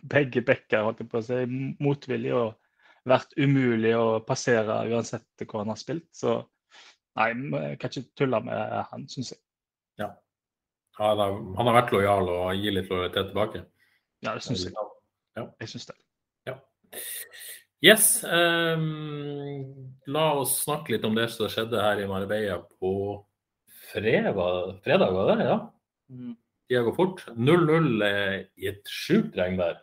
[0.07, 1.41] begge bekker, holdt jeg på å si,
[1.83, 2.35] motvillig.
[2.39, 2.58] og
[3.11, 6.09] vært umulig å passere uansett hvor han har spilt.
[6.15, 6.41] Så
[7.19, 9.41] nei, jeg kan ikke tulle med han, syns jeg.
[10.03, 10.13] Ja.
[10.99, 13.65] Han har, han har vært lojal og gir litt lojalitet tilbake?
[14.25, 14.75] Ja, det syns jeg.
[15.39, 15.47] Ja.
[15.63, 15.97] Jeg syns det.
[16.49, 16.59] Ja.
[17.85, 18.07] Yes.
[18.27, 22.93] Um, la oss snakke litt om det som skjedde her i Marbella på
[23.93, 25.47] fredag, fredag var det?
[25.47, 25.59] Ja.
[26.11, 26.35] Mm.
[26.69, 27.23] Tida går fort.
[27.33, 28.03] 0-0
[28.61, 29.79] i et sjukt regnvær.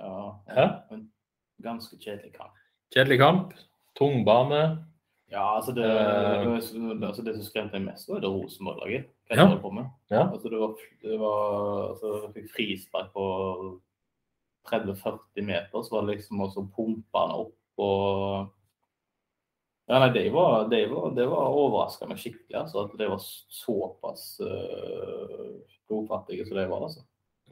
[0.00, 0.14] Ja.
[0.54, 0.68] Hæ?
[1.62, 2.58] Ganske kjedelig kamp.
[2.94, 3.54] Kjedelig kamp,
[3.98, 4.64] tung bane.
[5.32, 9.08] Ja, altså det, uh, altså det som skremte meg mest, var det Rosenborg-laget.
[9.30, 9.46] Ja.
[10.10, 10.26] Ja.
[10.28, 11.40] Altså det var, det var
[11.88, 13.24] altså, jeg fikk frispark på
[14.68, 18.52] 30-40 meter, så var det liksom også pumpa han opp og
[19.86, 22.54] ja, nei, Det var, det var, det var overraska meg skikkelig.
[22.56, 25.50] altså At det var såpass uh,
[25.90, 26.86] godfattige som det var.
[26.86, 27.02] altså.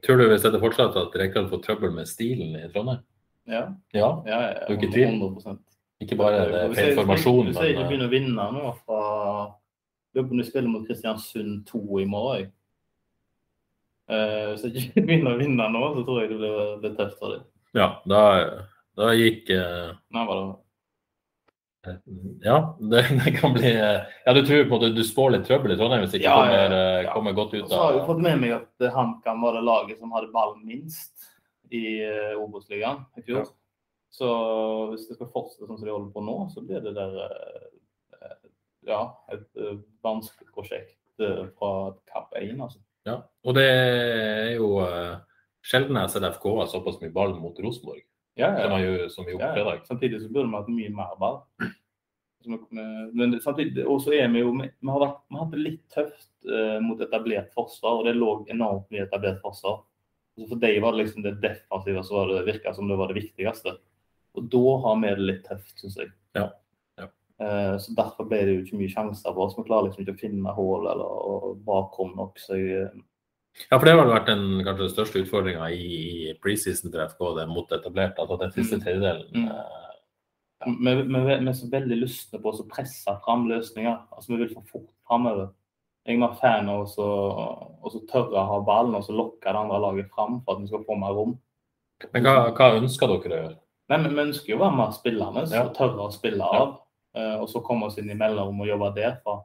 [0.06, 3.02] Tror du hvis dette fortsatte at Rekdal får trøbbel med stilen i Trondheim?
[3.48, 3.66] Ja.
[3.94, 4.09] ja.
[4.26, 5.59] ja, ja du er ikke tvil?
[6.02, 9.02] Ikke bare det feil formasjon, Hvis jeg ikke begynner å vinne nå fra
[10.12, 12.50] Lurer på om du spiller mot Kristiansund 2 i morgen.
[14.12, 17.16] Uh, hvis jeg ikke begynner å vinne nå, så tror jeg det blir, litt tøft
[17.20, 17.46] for deg.
[17.78, 18.24] Ja, da,
[19.00, 19.94] da gikk uh...
[20.12, 20.50] Nei, var det
[22.44, 25.76] ja, det, det, kan bli Ja, du tror på måte du spår litt trøbbel i
[25.81, 27.14] Trondheim hvis ikke ja, kommer, ja, ja.
[27.16, 29.98] kommer, godt ut av Så har jeg fått med meg at HamKam var det laget
[29.98, 31.32] som hadde ball minst
[31.72, 33.44] i uh, Obos-ligaen i fjor.
[33.44, 33.50] Ja.
[34.12, 34.28] Så
[34.92, 37.68] hvis det skal fortsette sånn som de holder på nå, så blir det der uh,
[38.88, 39.46] ja, et
[40.04, 40.98] vanskelig prosjekt
[41.56, 41.70] fra
[42.11, 42.56] Kapp 1.
[42.58, 42.80] Altså.
[43.06, 44.72] Ja, og det er jo
[45.62, 48.02] sjelden jeg har sett FK ha såpass mye ball mot Rosenborg
[48.35, 48.66] ja, ja.
[48.66, 49.87] som, gjør, som vi gjorde ja, fredag.
[49.87, 51.38] Samtidig så burde vi hatt mye mer ball.
[53.14, 56.30] Men samtidig også er vi jo Vi har, vært, vi har hatt det litt tøft
[56.82, 59.82] mot etablert forsvar, og det lå enormt mye etablert forsvar.
[60.42, 63.20] Så for deg var det liksom det defensive som det virka som det var det
[63.20, 63.76] viktigste.
[64.35, 66.11] Og da har vi det litt tøft, syns jeg.
[66.35, 66.48] Ja.
[66.98, 67.07] ja.
[67.38, 69.55] Uh, så derfor ble det jo ikke mye sjanser for oss.
[69.59, 72.42] Vi klarer liksom ikke å finne hull eller bakrom nok.
[72.42, 73.07] Så jeg, uh...
[73.68, 77.48] Ja, for det har vært den kanskje den største utfordringa i preseason til FK, det
[77.52, 78.18] mot etablert.
[78.18, 78.85] Altså den siste mm.
[78.87, 79.26] tredjedelen.
[79.37, 79.48] Mm.
[79.52, 79.88] Uh,
[80.64, 80.72] ja.
[80.72, 84.00] vi, vi, vi, er så veldig lystne på å presse fram løsninger.
[84.16, 85.52] Altså Vi vil få fort framover
[86.06, 90.10] jeg mer fan av å tørre å ha ballen og så lokke det andre laget
[90.14, 91.36] fram for at vi skal få mer rom.
[92.10, 93.58] Men hva, hva ønsker dere å gjøre?
[93.92, 95.62] Nei, men Vi ønsker jo å være mer spillende ja.
[95.66, 96.66] og tørre å spille av.
[96.66, 96.78] Ja.
[97.12, 99.36] Uh, og så komme oss inn i mellomrom og jobbe derfra.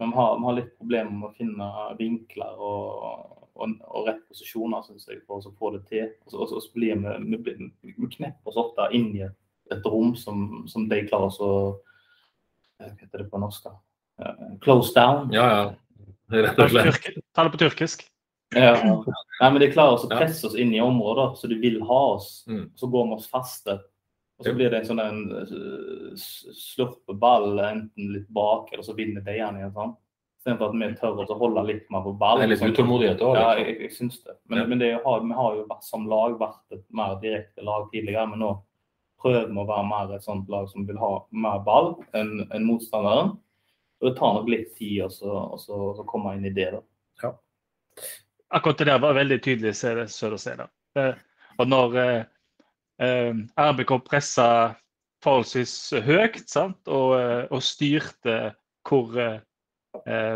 [0.00, 1.66] Men vi har, vi har litt problemer med å finne
[1.98, 6.08] vinkler og, og, og rett posisjoner synes jeg, for å få det til.
[6.24, 9.36] Og så, og så blir vi, vi, vi knepper oss ofte inn i et,
[9.70, 11.54] et rom som, som de klarer å
[12.80, 13.68] Hva heter det på norsk?
[13.68, 13.76] da?
[14.18, 15.28] Uh, close down.
[15.34, 15.64] Ja, ja
[16.42, 17.08] rett og slett.
[17.36, 18.04] Ta det på tyrkisk.
[18.54, 18.74] Ja.
[19.40, 22.44] Nei, men De klarer å presse oss inn i områder så de vil ha oss.
[22.50, 22.68] Mm.
[22.78, 23.78] Så går vi oss faste.
[24.38, 26.24] Og så blir det en sånn en eh,
[26.58, 29.60] slurpeball enten litt bak, eller så vinner de igjen.
[29.74, 29.94] sånn.
[30.42, 32.42] Istedenfor at vi tør å holde litt mer på ball.
[32.42, 33.38] Det er litt utålmodighet òg?
[33.38, 33.68] Ja, liksom.
[33.70, 34.34] jeg, jeg, syns det.
[34.50, 34.66] Men, ja.
[34.68, 38.26] men det har, vi har jo som lag vært et mer direkte lag tidligere.
[38.32, 38.50] Men nå
[39.22, 42.66] prøver vi å være mer et sånt lag som vil ha mer ball enn en
[42.66, 43.36] motstanderen.
[44.04, 46.66] Og det tar nok litt tid å komme inn i det.
[46.74, 46.80] da.
[47.22, 47.30] Ja.
[48.52, 51.06] Akkurat det der var veldig tydelig Søder da.
[51.58, 52.24] Og når eh,
[53.00, 54.48] eh RBK pressa
[55.24, 56.82] forholdsvis høyt sant?
[56.84, 58.36] Og, eh, og styrte
[58.84, 59.40] hvor eh,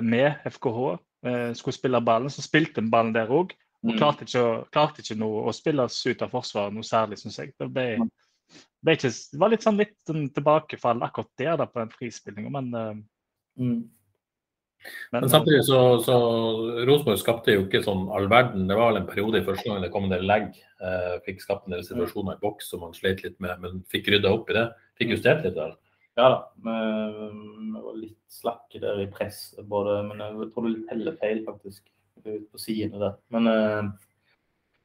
[0.00, 0.96] vi, FKH,
[1.28, 3.52] eh, skulle spille ballen, så spilte vi ballen der òg.
[3.85, 3.98] Og Mm.
[3.98, 7.52] klarte ikke, klarte ikke noe å spille ut av forsvaret noe særlig, syns jeg.
[7.61, 8.11] Det, ble, Mm.
[8.83, 12.50] ble ikke, det var litt sånn litt sånn tilbakefall akkurat der da, på den frispillinga,
[12.50, 13.02] men, eh,
[13.58, 13.78] Mm.
[15.12, 16.16] men Men samtidig så, så
[16.86, 18.68] Rosenborg skapte jo ikke sånn all verden.
[18.70, 20.54] Det var vel en periode i første gang det kom en del legg.
[20.78, 24.12] Eh, fikk skapt en del situasjoner i boks som man slet litt med, men fikk
[24.14, 24.68] rydda opp i det.
[25.00, 25.76] Fikk justert litt der.
[26.18, 26.38] Ja da.
[26.64, 31.42] Vi, var litt slakke der i press, både, men jeg tror det er litt hellefeil,
[31.46, 31.84] faktisk.
[32.24, 33.18] Ut på sidene der.
[33.34, 33.90] Men, eh,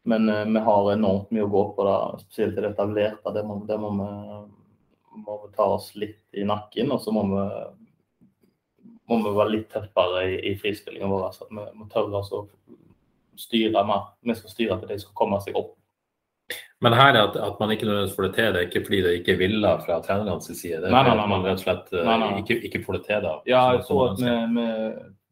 [0.10, 3.34] men eh, vi har enormt mye å gå på, da, spesielt i det etablerte.
[3.34, 6.94] Det må, det må, vi, må vi ta oss litt i nakken.
[6.94, 7.48] Og så må vi,
[9.20, 11.30] må vi være litt tettere i, i frispillingen vår.
[11.30, 11.48] Altså.
[11.50, 12.46] Vi må tørre oss å
[13.40, 14.12] styre mer.
[14.22, 15.74] Vi skal styre til de skal komme seg opp.
[16.84, 19.14] Men her at, at man ikke nødvendigvis får det til, det er ikke fordi det
[19.20, 20.82] ikke er villa fra trenernes side.
[20.84, 22.32] Det er Nei, nei, nei, man rett og slett eh, Nei, nei.
[22.42, 23.32] Ikke, ikke får det til da.
[23.48, 24.68] Ja, jeg tror at vi, vi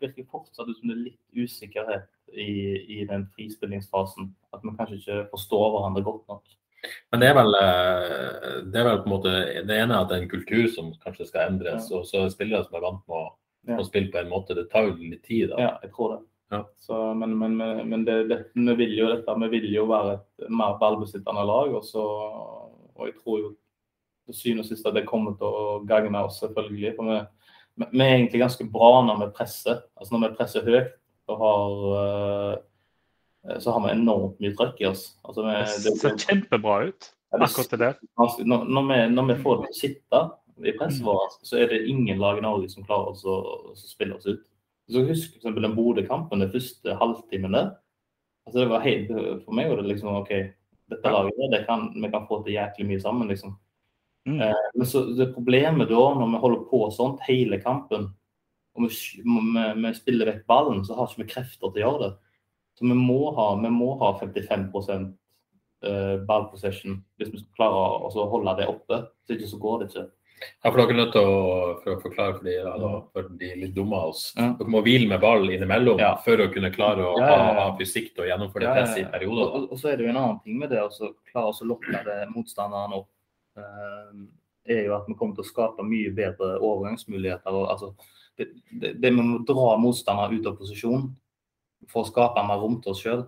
[0.06, 2.54] virker fortsatt ut som det er litt usikkerhet i,
[3.02, 4.32] i den frispillingsfasen.
[4.56, 6.56] At vi kanskje ikke forstår hverandre godt nok.
[7.12, 9.36] Men det er vel eh, det er vel på en måte
[9.67, 12.34] det ene er at det er en kultur som kanskje skal endres, og så er
[12.34, 13.28] spillere som er vant med å,
[13.67, 13.78] Ja.
[13.78, 14.56] å spille på en måte.
[14.58, 15.50] Det tar jo litt tid.
[15.52, 15.60] da.
[15.62, 16.21] Ja, jeg tror det.
[16.52, 16.62] Ja.
[16.84, 19.36] Så, men men, men, men det, det, vi vil jo dette.
[19.43, 21.76] Vi vil jo være et mer ballbesittende lag.
[21.78, 22.06] Og, så,
[22.95, 23.52] og jeg tror jo
[24.26, 26.95] til syvende og sist at det kommer til å gagne oss, selvfølgelig.
[26.97, 29.86] For vi, vi vi er egentlig ganske bra når vi presser.
[29.95, 30.91] Altså når vi presser høyt,
[31.30, 35.06] så har, eh, så har vi enormt mye trøkk i oss.
[35.24, 37.97] Altså vi, det ser kjempebra ut, akkurat det der.
[38.19, 40.24] Når, når, vi, når vi får det til å sitte
[40.66, 43.36] i presset så er det ingen lag i Norge som klarer å,
[43.78, 44.44] spille oss ut.
[44.92, 45.56] Så Husk f.eks.
[45.56, 47.70] den Bodø-kampen, den første halvtimen der.
[48.46, 49.12] Altså, det var helt,
[49.46, 50.32] for meg var det liksom OK,
[50.92, 53.54] dette laget det kan, vi kan få til jæklig mye sammen, liksom.
[54.28, 54.42] Mm.
[54.42, 58.10] Eh, men så det problemet da, når vi holder på sånt hele kampen,
[58.76, 62.04] og vi, vi, vi spiller vekk ballen, så har ikke vi krefter til å gjøre
[62.04, 62.12] det.
[62.80, 64.70] Så vi må ha, vi må ha 55
[65.84, 69.04] eh, ballpossession hvis vi skal klare å holde det oppe.
[69.26, 70.08] Så ikke så går det ikke.
[70.41, 71.36] Ja, for dere er nødt til å
[71.84, 74.23] for å forklare for de, da, for de litt dumme av oss.
[74.38, 74.49] Ja.
[74.58, 76.15] Dere må hvile med ball innimellom Ja.
[76.25, 79.06] for å kunne klare å Ja, ha, fysikk til å gjennomføre Ja, ja, press i
[79.06, 79.54] perioder.
[79.56, 80.89] Og, og så er det jo en annen ting med det å
[81.32, 83.08] klare å lokke det motstanderen opp.
[83.58, 87.51] eh, er jo at vi kommer til å skape mye bedre overgangsmuligheter.
[87.51, 87.93] Og, altså,
[88.38, 88.47] det,
[88.80, 91.10] det, det med å dra motstandere ut av posisjon
[91.89, 93.23] for å skape mer rom til oss sjøl.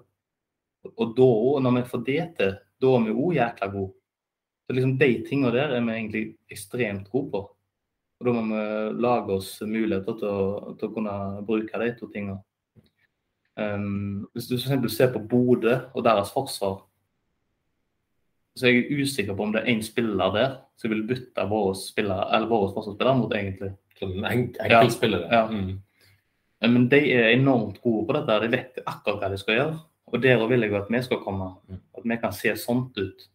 [0.94, 1.28] Og da,
[1.66, 3.94] når vi får det til, da er vi òg jækla gode.
[4.64, 7.44] Så liksom De tingene der er vi egentlig ekstremt gode på.
[8.20, 11.16] Og Da må vi lage oss muligheter til å, til å kunne
[11.48, 12.40] bruke de to tingene.
[13.60, 14.96] Um, hvis du f.eks.
[14.96, 16.80] ser på Bodø og deres forsvar,
[18.58, 21.74] så er jeg usikker på om det er én spiller der som vil bytte våre,
[21.78, 23.74] spillere, våre forsvarsspillere mot, egentlig.
[24.00, 25.28] Sånn enk enkeltspillere.
[25.30, 25.48] Ja.
[25.50, 25.82] Mm.
[26.64, 28.40] Men de er enormt gode på dette.
[28.46, 29.78] De vet akkurat hva de skal gjøre.
[30.14, 31.50] Og der vil jeg at vi skal komme.
[31.98, 33.26] At vi kan se sånt ut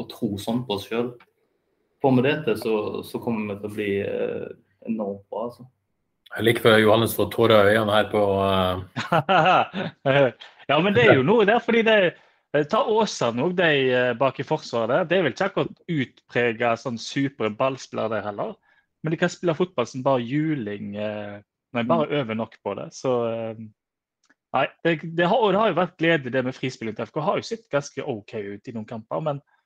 [0.00, 1.12] og tro sånn på oss sjøl.
[2.00, 4.48] Får vi det til, så, så kommer vi til å bli eh,
[4.88, 5.50] enormt bra.
[5.50, 5.68] altså.
[6.30, 8.82] Jeg liker før Johannes får tårer i øynene her på uh...
[10.70, 12.00] ja, men det er jo noe der, fordi det
[12.70, 15.06] Ta Åsane òg, de eh, bak i forsvaret.
[15.06, 18.56] Det er vel ikke akkurat utprega sånn supre ballspillere der heller.
[19.04, 20.96] Men de kan spille fotball som bare juling.
[20.98, 21.36] eh,
[21.76, 22.88] Nei, bare øver nok på det.
[22.96, 23.60] Så eh,
[24.50, 27.20] Nei, det, det, har, det har jo vært glede det med frispilling til FK.
[27.22, 29.59] Har jo sett ganske OK ut i noen kamper, men eh,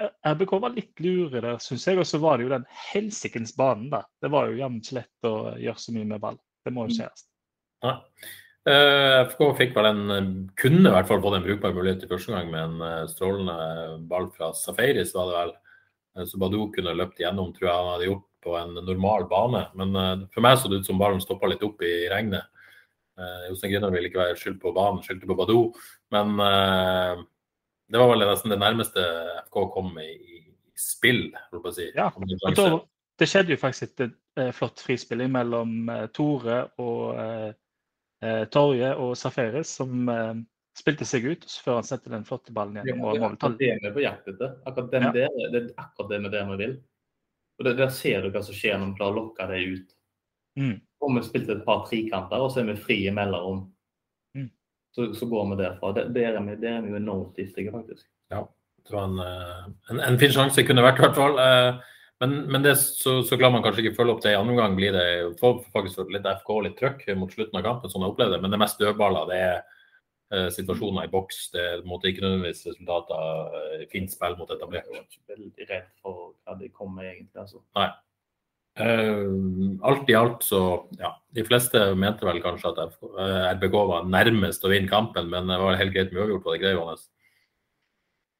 [0.00, 1.98] RBK var litt lure der, syns jeg.
[2.00, 4.04] Og så var det jo den helsikens banen, da.
[4.22, 6.38] Det var jo jammen ikke lett å gjøre så mye med ball.
[6.64, 7.26] Det må jo sies.
[7.84, 7.96] Nei.
[8.68, 10.26] Eh, FK fikk vel en eh,
[10.60, 13.54] kunne i hvert fall fått en brukbar mulighet i første gang med en eh, strålende
[14.10, 15.52] ball fra Safaris, var det vel.
[16.18, 19.64] Eh, Så Badou kunne løpt igjennom, tror jeg han hadde gjort på en normal bane.
[19.80, 22.48] Men eh, for meg så det ut som ballen stoppa litt opp i regnet.
[23.16, 25.72] Eh, Jostein Grüner ville ikke være skyld på banen, skyldte på Badou.
[26.12, 27.24] Men eh,
[27.90, 29.02] det var vel nesten det nærmeste
[29.48, 30.38] FK kom i, i
[30.78, 31.88] spill, holdt på å si.
[31.96, 32.68] Ja, Og da,
[33.20, 37.50] det skjedde jo faktisk et eh, flott frispilling mellom eh, Tore og eh,
[38.24, 40.38] eh, Torje og Safaris, som eh,
[40.78, 43.08] spilte seg ut før han sendte den flotte ballen igjen gjennom.
[43.10, 43.58] Og er mål tolv.
[43.58, 44.54] akkurat det vi er på jakt etter.
[44.70, 45.12] Akkurat den Ja.
[45.18, 46.76] der, det er akkurat det med det vi vil.
[47.58, 49.90] Og det, Der ser du hva som skjer når du klarer å lokke det ut.
[50.60, 50.76] Mm.
[51.00, 53.66] Og vi spilte et par trikanter, og så er vi fri i mellomrom.
[53.66, 53.74] Mm.
[54.96, 55.92] Så, så går vi derfra.
[55.94, 58.06] Det, der, er vi, der er vi jo enormt giftige, faktisk.
[58.32, 58.44] Ja,
[58.86, 59.64] Det var en, eh,
[59.94, 61.38] en, en fin sjanse kunne vært, i hvert fall.
[61.38, 61.80] Eh,
[62.20, 64.74] Men, men det, så, så klarer man kanskje ikke følge opp det i andre omgang.
[64.76, 65.04] Blir det
[65.72, 68.42] faktisk litt FK litt trøkk mot slutten av kampen, sånn jeg opplevde det.
[68.44, 69.30] Men det mest dødballer.
[69.30, 69.56] Det er
[70.36, 71.38] eh, situasjoner i boks.
[71.54, 74.90] Det måte ikke nødvendigvis resultater fint spill mot Jeg etablert.
[74.92, 77.40] var ikke veldig redd for hva de kom med, egentlig.
[77.40, 77.62] altså.
[78.78, 79.24] Eh,
[79.82, 80.60] alt i alt så
[80.94, 85.26] ja, De fleste mente vel kanskje at FK, eh, RBK var nærmest å vinne kampen,
[85.32, 87.08] men det var helt greit med uavgjort på det greia hans.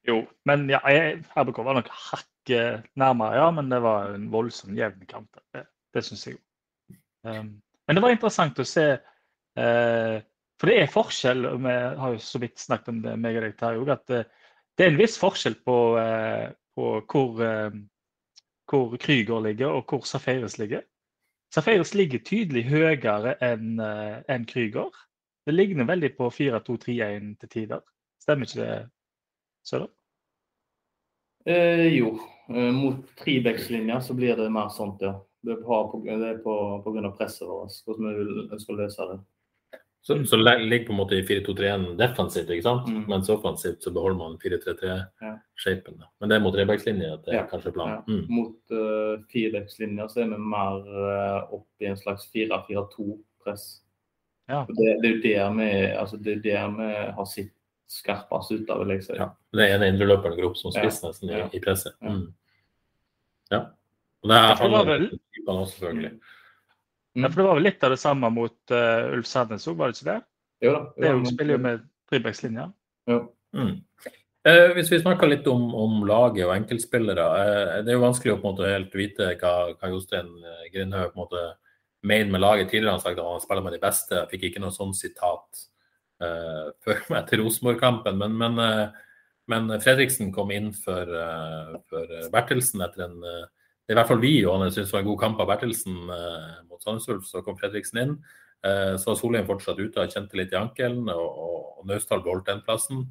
[0.09, 3.51] Jo, men ja, RBK var nok hakket nærmere, ja.
[3.53, 5.29] Men det var en voldsomt jevn kamp.
[5.53, 6.41] Det, det syns jeg.
[7.27, 10.17] Um, men det var interessant å se uh,
[10.57, 13.45] For det er forskjell, og vi har jo så vidt snakket om det, meg og
[13.45, 14.23] deg, Terje, at det,
[14.81, 17.77] er en viss forskjell på, uh, på hvor, uh,
[18.71, 20.83] hvor Krüger ligger og hvor Safaris ligger.
[21.55, 24.91] Safaris ligger tydelig høyere enn en Krüger.
[25.47, 27.81] Det ligner veldig på 4-2-3-1 til tider.
[28.23, 28.75] Stemmer ikke det,
[29.67, 29.89] Søder?
[31.47, 32.19] Eh, jo,
[32.53, 35.17] eh, mot trebeckslinja så blir det mer sånt, ja.
[35.41, 36.55] Det er på,
[36.85, 39.17] på grunn av presset vårt, hvordan vi ønsker å løse det.
[40.03, 42.87] Så, så ligger på en måte i 4-2-3-1 defensivt, ikke sant?
[42.89, 43.03] Mm.
[43.11, 45.99] mens offensivt så beholder man 4-3-3-shapen.
[46.01, 46.09] Ja.
[46.21, 47.99] Men det er mot trebeckslinje at det er kanskje planen.
[47.99, 48.03] Ja.
[48.09, 48.23] Mm.
[48.33, 53.67] Mot uh, firebeckslinja så er vi mer uh, opp i en slags 4-4-2-press.
[54.49, 54.65] Ja.
[54.73, 55.71] Det, det er jo der vi,
[56.01, 56.91] altså, det er der vi
[57.21, 57.53] har sett
[57.91, 59.15] skarpest ut av, vil jeg si.
[59.21, 59.29] Ja.
[59.53, 61.11] Det er en indreløper går opp som spiss Ja.
[61.11, 61.49] nesten i, Ja.
[61.53, 61.95] i presset.
[62.01, 62.17] Ja.
[62.17, 62.27] Mm.
[63.51, 63.65] Ja.
[64.23, 66.13] Og det er han alle typene også, selvfølgelig.
[67.19, 69.91] Ja, for det var vel litt av det samme mot uh, Ulf Sandnes òg, var
[69.91, 70.21] det ikke det?
[70.63, 70.83] Jo da.
[70.95, 72.67] Det er jo, spiller jo med trebeckslinja.
[73.11, 73.21] Ja.
[73.57, 73.79] Mm.
[74.49, 77.25] Eh, hvis vi snakker litt om, om laget og enkeltspillere.
[77.41, 80.31] Eh, det er jo vanskelig å på en måte helt vite hva, hva Jostein
[80.73, 81.43] Grindhaug på en måte
[82.09, 82.71] mener med laget.
[82.71, 84.17] Tidligere han sagt at han spiller med de beste.
[84.17, 85.65] Jeg fikk ikke noe sånn sitat
[86.25, 88.17] eh, før etter Rosenborg-kampen.
[88.23, 88.65] Men, men,
[89.51, 91.13] men Fredriksen kom inn for,
[91.91, 93.19] for Bertelsen etter en
[93.91, 95.97] det er i hvert fall vi og han syns var en god kamp av Bertelsen
[96.83, 97.31] Sandnes.
[97.31, 98.17] Så kom Fredriksen inn.
[98.67, 102.51] Eh, så var Solheim fortsatt ute og kjente litt i ankelen, og, og, Naustdal beholdt
[102.51, 103.07] den plassen.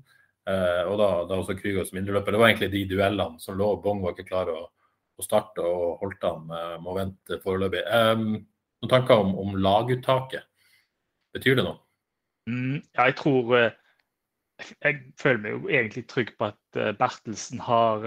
[0.49, 2.35] Eh, og da, da også Krüger som indreløper.
[2.35, 3.71] Det var egentlig de duellene som lå.
[3.81, 7.83] Bong var ikke klar å, å starte, og Holtan eh, må vente foreløpig.
[7.89, 10.45] Noen tanker om, om laguttaket?
[11.33, 11.81] Betyr det noe?
[12.49, 13.51] Mm, ja, jeg tror
[14.81, 18.03] Jeg føler meg jo egentlig trygg på at Bertelsen har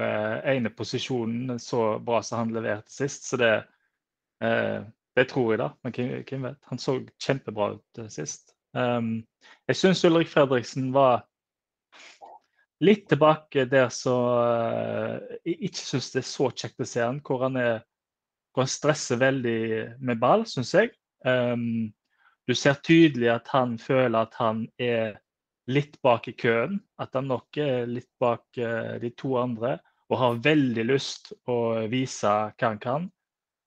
[0.51, 3.53] ene posisjonen så bra som han leverte sist, så det
[5.17, 5.69] det tror jeg, da.
[5.85, 6.59] Men hvem, vet?
[6.71, 8.55] Han så kjempebra ut eh, sist.
[8.73, 9.21] Um,
[9.69, 11.27] jeg syns Ulrik Fredriksen var
[12.83, 17.21] litt tilbake der så uh, jeg ikke syns det er så kjekt å se han,
[17.21, 17.83] hvor han er
[18.53, 19.59] hvor han stresser veldig
[20.05, 20.93] med ball, syns jeg.
[21.25, 21.93] Um,
[22.49, 25.17] du ser tydelig at han føler at han er
[25.73, 26.81] litt bak i køen.
[27.01, 29.79] At han nok er litt bak uh, de to andre
[30.13, 33.09] og har veldig lyst å vise hva han kan.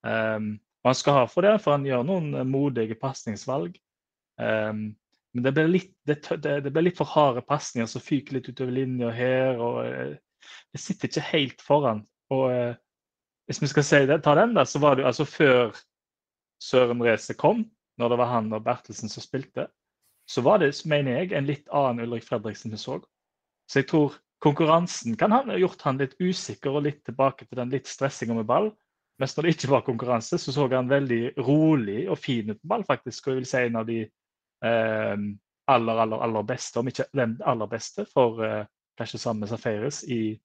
[0.06, 0.52] Um,
[0.86, 3.74] og han skal ha for det, for han gjør noen eh, modige pasningsvalg.
[4.38, 4.92] Um,
[5.34, 8.70] men det blir, litt, det, det, blir litt for harde pasninger som fyker litt utover
[8.70, 9.58] linja her.
[9.58, 10.12] og eh,
[10.70, 12.04] Det sitter ikke helt foran.
[12.30, 12.78] Og uh,
[13.50, 15.74] hvis vi skal si det, ta den, da, så var det altså før
[16.62, 17.66] Søren Reise kom,
[17.98, 19.66] når det var han og Bertelsen som spilte,
[20.30, 23.00] så var det, mener jeg, en litt annen Ulrik Fredriksen vi så.
[23.66, 27.74] Så jeg tror konkurransen kan ha gjort han litt usikker og litt tilbake til den
[27.74, 28.70] litt stressinga med ball.
[29.20, 32.68] Mens når det ikke var konkurranse, så så han veldig rolig og fin ut på
[32.68, 33.26] ball, faktisk.
[33.26, 35.16] Og jeg vil si en av de eh,
[35.72, 38.64] aller, aller, aller beste, om ikke den aller beste, for eh,
[38.98, 40.36] kanskje sammen med Safaris i,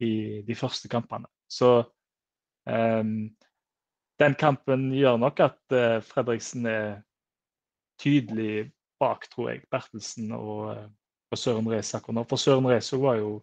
[0.00, 0.12] i
[0.46, 1.26] de første kampene.
[1.50, 1.72] Så
[2.70, 3.04] eh,
[4.22, 7.02] den kampen gjør nok at eh, Fredriksen er
[8.02, 8.70] tydelig
[9.02, 10.88] bak, tror jeg, Bertelsen og, eh,
[11.32, 12.24] og Søren nå.
[12.28, 13.40] For Søren Rees var jo,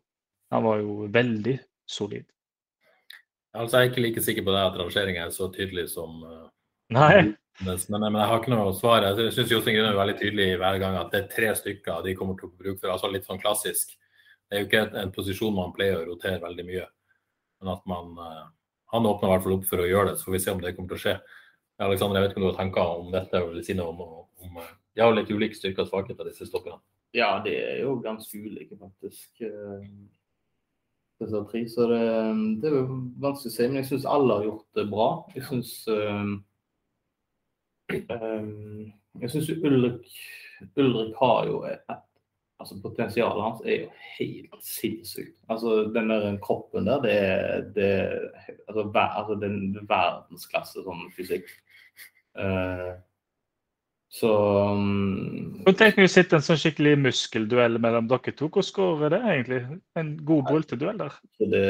[0.52, 1.58] var jo veldig
[1.90, 2.26] solid.
[3.58, 6.50] Altså, jeg er ikke like sikker på det at rangeringa er så tydelig som eh,
[6.93, 7.14] Nei.
[7.66, 9.08] men, men jeg har ikke noe svar.
[9.08, 12.16] Jeg syns Jostein Grüner er veldig tydelig hver gang at det er tre stykker de
[12.18, 12.93] kommer til å bruke for.
[12.93, 13.95] Altså litt sånn klassisk.
[14.50, 16.86] Det er jo ikke en posisjon man pleier å rotere veldig mye.
[17.60, 18.45] Men at man eh,
[18.89, 20.62] Han åpner i hvert fall opp for å gjøre det, så får vi se om
[20.62, 21.12] det kommer til å skje.
[21.86, 24.00] Alexander, jeg vet ikke om du har tenker om dette og vil si noe om,
[24.45, 26.82] om eh, De har litt ulike styrker og svakheter, disse stopperne.
[27.18, 29.30] Ja, de er jo ganske ulike, faktisk.
[31.20, 31.64] Eh, Disse tre.
[31.70, 32.02] Så det,
[32.62, 32.92] det er
[33.22, 33.68] vanskelig å si.
[33.68, 35.10] Men jeg syns alle har gjort det bra.
[35.36, 35.74] Jeg syns
[39.20, 40.06] Jeg syns Ulrik,
[40.78, 41.82] Ulrik har jo et,
[42.60, 43.90] altså Potensialet hans er jo
[44.20, 45.36] helt sinnssykt.
[45.50, 47.02] Altså Den der kroppen der,
[47.76, 48.30] det er
[48.68, 49.58] altså, ver, altså, den
[49.90, 51.50] verdensklasse sånn fysikk.
[52.40, 52.92] Eh,
[54.10, 54.30] så
[54.74, 58.47] um, Tenk tenker vi sitter sitte en sånn skikkelig muskelduell mellom dere to.
[58.49, 59.60] Hvordan går det egentlig?
[60.01, 61.20] En god brulteduell der?
[61.51, 61.66] Det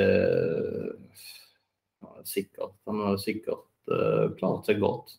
[2.00, 2.78] ja, Sikkert.
[2.88, 5.18] Han har sikkert uh, klart seg godt.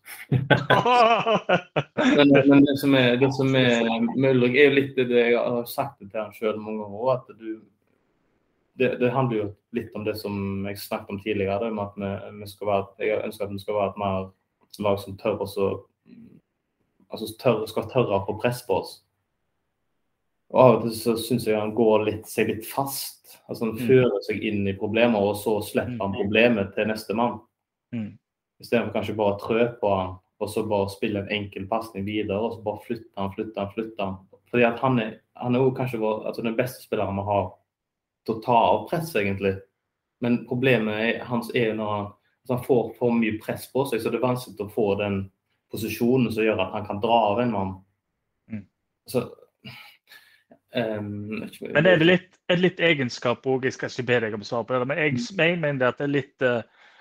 [2.01, 3.85] Men, men det som er, det som er
[4.17, 7.37] med Ulrik, er jo litt det jeg har sagt til han sjøl mange ganger, at
[7.37, 7.51] du
[8.81, 9.47] det, det, handler jo
[9.77, 11.69] litt om det som jeg snakket om tidligere.
[11.69, 12.11] om at vi,
[12.41, 14.31] vi skal være, Jeg ønsker at vi skal være et mer
[14.81, 15.69] lag som tør også
[17.11, 18.97] altså tør, skal tørre å få press på oss.
[20.51, 23.37] Og Av og til så syns jeg han går litt, seg litt fast.
[23.47, 23.85] altså Han mm.
[23.87, 26.19] fører seg inn i problemer, og så slipper han mm.
[26.19, 27.39] problemet til neste mann.
[27.95, 28.11] Mm.
[28.61, 32.41] Istedenfor kanskje bare å trø på han, og så bare spille en enkel pasning videre.
[32.41, 34.21] Og så bare flytte han, flytte han, flytte han.
[34.51, 37.51] Fordi at han er, han er kanskje vår, altså den beste spilleren vi har
[38.27, 39.55] til å ta av press, egentlig.
[40.21, 42.09] Men problemet hans er jo når han,
[42.43, 45.23] altså han får for mye press på seg, så det er vanskelig å få den
[45.71, 47.73] posisjonen som gjør at han kan dra av en mann.
[48.51, 48.67] Mm.
[49.11, 49.23] Så,
[50.75, 51.09] um,
[51.61, 54.51] men er det litt, er litt egenskap òg, jeg skal ikke be deg om å
[54.51, 55.43] svare på det, men jeg, mm.
[55.45, 56.61] jeg mener at det er litt uh,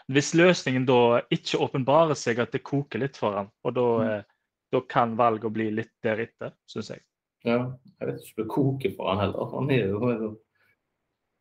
[0.09, 4.09] Hvis løsningen da ikke åpenbarer seg at det koker litt for han, og da, mm.
[4.09, 7.03] uh, da kan valget bli litt deretter, syns jeg.
[7.47, 7.61] Ja,
[8.01, 9.51] jeg vet ikke om det koker for han heller.
[9.53, 9.99] Han er jo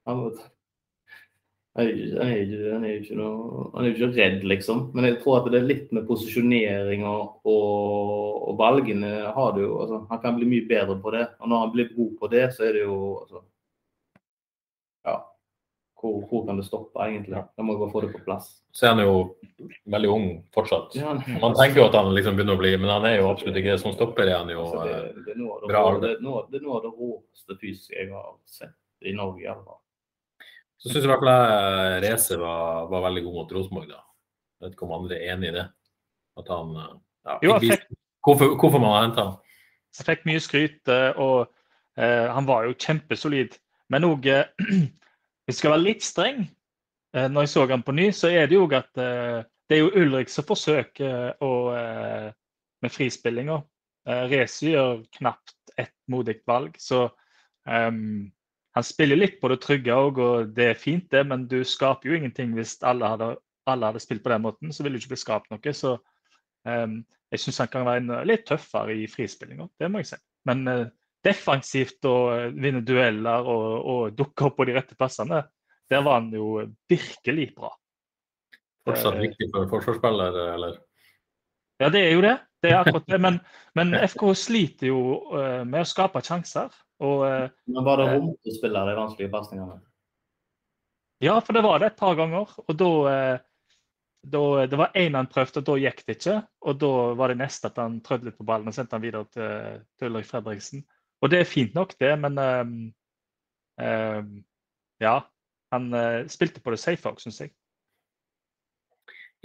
[0.09, 0.37] han er jo
[1.79, 4.89] han er ikke, han er ikke redd, liksom.
[4.97, 9.77] Men jeg tror at det er litt med posisjonering og, og, valgene har det jo
[9.85, 11.29] altså, Han kan bli mye bedre på det.
[11.39, 13.45] Og når han blir god på det, så er det jo altså,
[15.07, 15.17] Ja.
[16.01, 17.45] Hvor, hvor, kan det stoppe, egentlig?
[17.57, 18.51] Da må vi bare få det på plass.
[18.75, 19.15] Så er han jo
[19.95, 20.99] veldig ung fortsatt.
[21.43, 23.75] Man tenker jo at han liksom begynner å bli Men han er jo absolutt ikke
[23.77, 24.27] det som stopper.
[24.27, 24.87] Er han jo altså.
[24.87, 28.75] Det, det, er noe av det råeste fysiske jeg har sett
[29.07, 29.83] i Norge, i alle fall.
[30.79, 33.89] Så syns i hvert fall Reze var, var, veldig god mot Rosenborg.
[33.91, 34.03] da.
[34.59, 35.67] Jeg vet ikke om andre er enig i det?
[36.39, 37.87] At han ja, jo, fikk,
[38.25, 39.37] hvorfor, hvorfor man har henta han?
[39.99, 41.49] Jeg fikk mye skryt, eh, og
[41.99, 43.57] eh, han var jo kjempesolid.
[43.93, 44.47] Men òg eh,
[45.49, 48.51] Hvis jeg skal være litt streng eh, når jeg så han på ny, så er
[48.51, 51.51] det jo at uh, det er jo Ulrik som forsøker å,
[52.85, 53.57] med frispillinga.
[54.29, 56.77] Reze gjør knapt et modig valg.
[56.81, 57.03] Så
[57.69, 58.29] um,
[58.79, 62.13] han spiller litt på det trygge òg, og det er fint, det, men du skaper
[62.13, 63.33] jo ingenting hvis alle hadde,
[63.67, 64.71] alle hadde spilt på den måten.
[64.71, 65.73] Så ville det ikke bli skapt noe.
[65.75, 65.97] Så
[66.63, 66.95] um,
[67.35, 70.21] jeg syns han kan være en, litt tøffere i frispillinga, det må jeg si.
[70.47, 70.85] Men uh,
[71.27, 72.15] defensivt å
[72.55, 75.43] vinne dueller og, og dukke opp på de rette plassene,
[75.91, 77.75] der var han jo virkelig bra.
[78.87, 80.79] Fortsatt viktig for forsvarsspiller, eller?
[81.83, 82.37] Ja, det er jo det.
[82.63, 83.19] Det er akkurat det.
[83.27, 83.43] Men,
[83.81, 85.01] men FK sliter jo
[85.67, 86.71] med å skape sjanser.
[87.05, 89.79] Og, eh, Men var det eh, rom til å spille de vanskelige pasningene?
[91.23, 92.51] Ja, for det var det et par ganger.
[92.67, 93.39] Og da, eh,
[94.27, 96.37] da Det var én han prøvde, og da gikk det ikke.
[96.63, 99.27] Og da var det neste at han prøvde litt på ballen og sendte han videre
[99.31, 100.85] til, til Ulrik Fredriksen.
[101.23, 102.75] Og det er fint nok, det, men um,
[103.83, 104.45] um,
[105.03, 105.21] ja.
[105.75, 107.51] Han uh, spilte på det safe òg, syns jeg.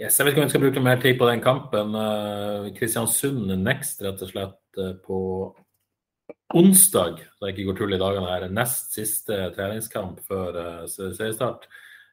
[0.00, 1.94] Yes, jeg vet ikke om vi skal bruke mer tid på den kampen.
[1.94, 5.18] Uh, Kristiansund next, rett og slett, uh, på
[6.54, 11.64] onsdag, så jeg ikke går tull i dagene her, nest siste treningskamp før uh, seriestart.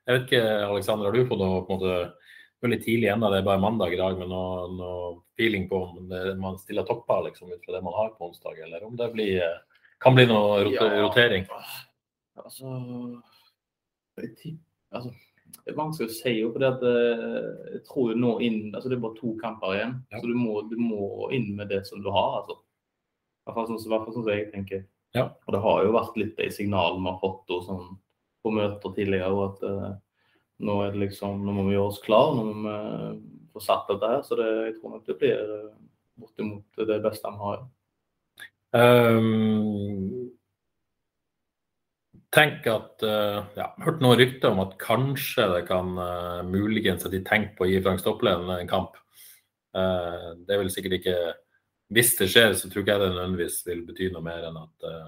[0.08, 1.98] Jeg vet ikke, Alexander, har du fått noe på en måte
[2.62, 5.10] veldig tidlig ennå, det er bare mandag i dag, men noe, noe
[5.40, 8.60] feeling på om det, man stiller topper liksom, ut fra det man har på onsdag,
[8.68, 11.48] eller om det blir, eh, kan bli noe rot ja, rotering?
[12.42, 12.76] Altså,
[14.94, 15.14] altså,
[15.52, 17.26] Det er vanskelig å si, for at, eh,
[17.76, 19.98] jeg tror nå inn, altså det er bare to kamper igjen.
[20.14, 20.22] Ja.
[20.22, 22.44] Så du må, du må, inn med det som du har.
[22.44, 22.62] altså.
[23.46, 24.86] Hvert fall sånn, sånn som jeg tenker.
[25.18, 25.28] Ja.
[25.48, 27.86] Og det har jo vært litt de signalene vi har fått og sånn,
[28.42, 29.50] på møter tidligere.
[29.50, 29.92] at uh,
[30.66, 33.16] nå er det liksom, nå må vi gjøre oss klar, nå må vi uh,
[33.54, 34.22] få satt dette her.
[34.26, 35.72] Så det, jeg tror nok det blir uh,
[36.22, 37.64] bortimot det beste vi har.
[38.72, 40.32] Um,
[42.32, 47.12] tenk at uh, ja, Hørt noen rykter om at kanskje det kan uh, muligens at
[47.12, 48.96] de tenker på å gi Frank Stoppelen en kamp.
[49.76, 51.18] Uh, det er vel sikkert ikke
[51.92, 54.88] hvis det skjer, så tror ikke jeg det nødvendigvis vil bety noe mer enn at
[54.88, 55.08] uh,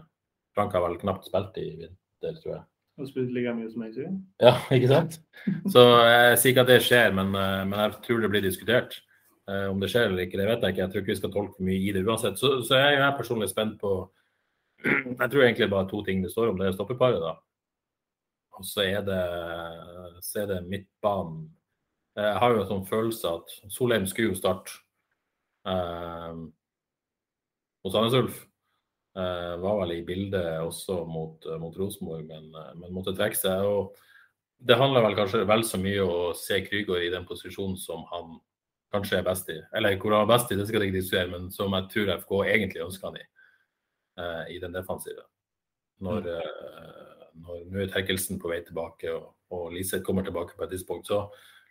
[0.56, 2.64] Frank har vel knapt spilt i vinter, tror jeg.
[3.00, 4.10] Og spilt like mye som jeg sier
[4.44, 5.16] Ja, ikke sant?
[5.74, 8.98] Så jeg sier ikke at det skjer, men, uh, men jeg tror det blir diskutert.
[9.48, 10.82] Uh, om det skjer eller ikke, det vet jeg ikke.
[10.84, 12.40] Jeg tror ikke vi skal tolke mye i det uansett.
[12.40, 13.94] Så, så jeg er personlig spent på
[15.22, 16.60] Jeg tror egentlig bare to ting det står om.
[16.60, 17.38] Det er stoppeparet, da.
[18.60, 19.22] Og så er det,
[20.22, 21.48] så er det midtbanen.
[22.20, 24.76] Jeg har jo en sånn følelse at Solheim skulle jo starte.
[25.64, 26.52] Uh,
[27.84, 28.42] hos Sandnes Ulf.
[29.14, 33.38] Uh, var vel i bildet også mot, uh, mot Rosenborg, men, uh, men, måtte trekke
[33.38, 33.62] seg.
[33.62, 33.94] og
[34.58, 38.40] Det handler vel kanskje vel så mye å se Krygård i den posisjonen som han
[38.94, 39.60] kanskje er best i.
[39.78, 42.14] Eller hvor han er best i, det skal jeg ikke diskutere, men som jeg tror
[42.16, 43.28] FK egentlig ønsker han i.
[44.54, 45.24] I den defensive.
[46.06, 46.28] Når,
[47.42, 51.10] når nå er Terkelsen på vei tilbake og, og Liseth kommer tilbake på et tidspunkt,
[51.10, 51.24] så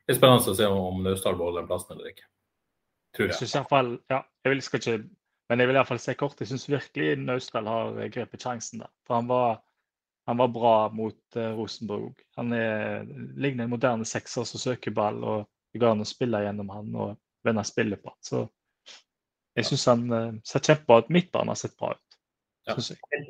[0.03, 2.27] det er spennende å se om, Naustdal beholder den plassen eller ikke.
[3.15, 3.51] Tror jeg.
[3.55, 4.97] jeg fall, ja, jeg skal ikke
[5.53, 6.39] men jeg vil iallfall se kort.
[6.41, 8.81] Jeg syns virkelig Naustdal har grepet sjansen.
[8.81, 8.89] da.
[9.07, 9.61] For han var
[10.25, 12.21] Han var bra mot uh, Rosenborg.
[12.39, 13.03] Han er,
[13.35, 16.93] ligner en moderne sekser som søker ball, og det går an å spille gjennom han
[16.95, 18.13] og vende spillet på.
[18.23, 18.45] Så
[19.59, 21.11] jeg syns han uh, ser kjempebra ut.
[21.11, 22.19] Midtbanen har sett bra ut.
[22.71, 22.79] Ja.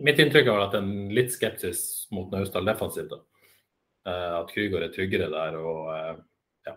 [0.04, 3.16] Mitt inntrykk har vært en litt skepsis mot Naustdal defensivt.
[4.04, 5.56] Uh, at Krygård er tryggere der.
[5.56, 5.88] og
[6.68, 6.76] ja.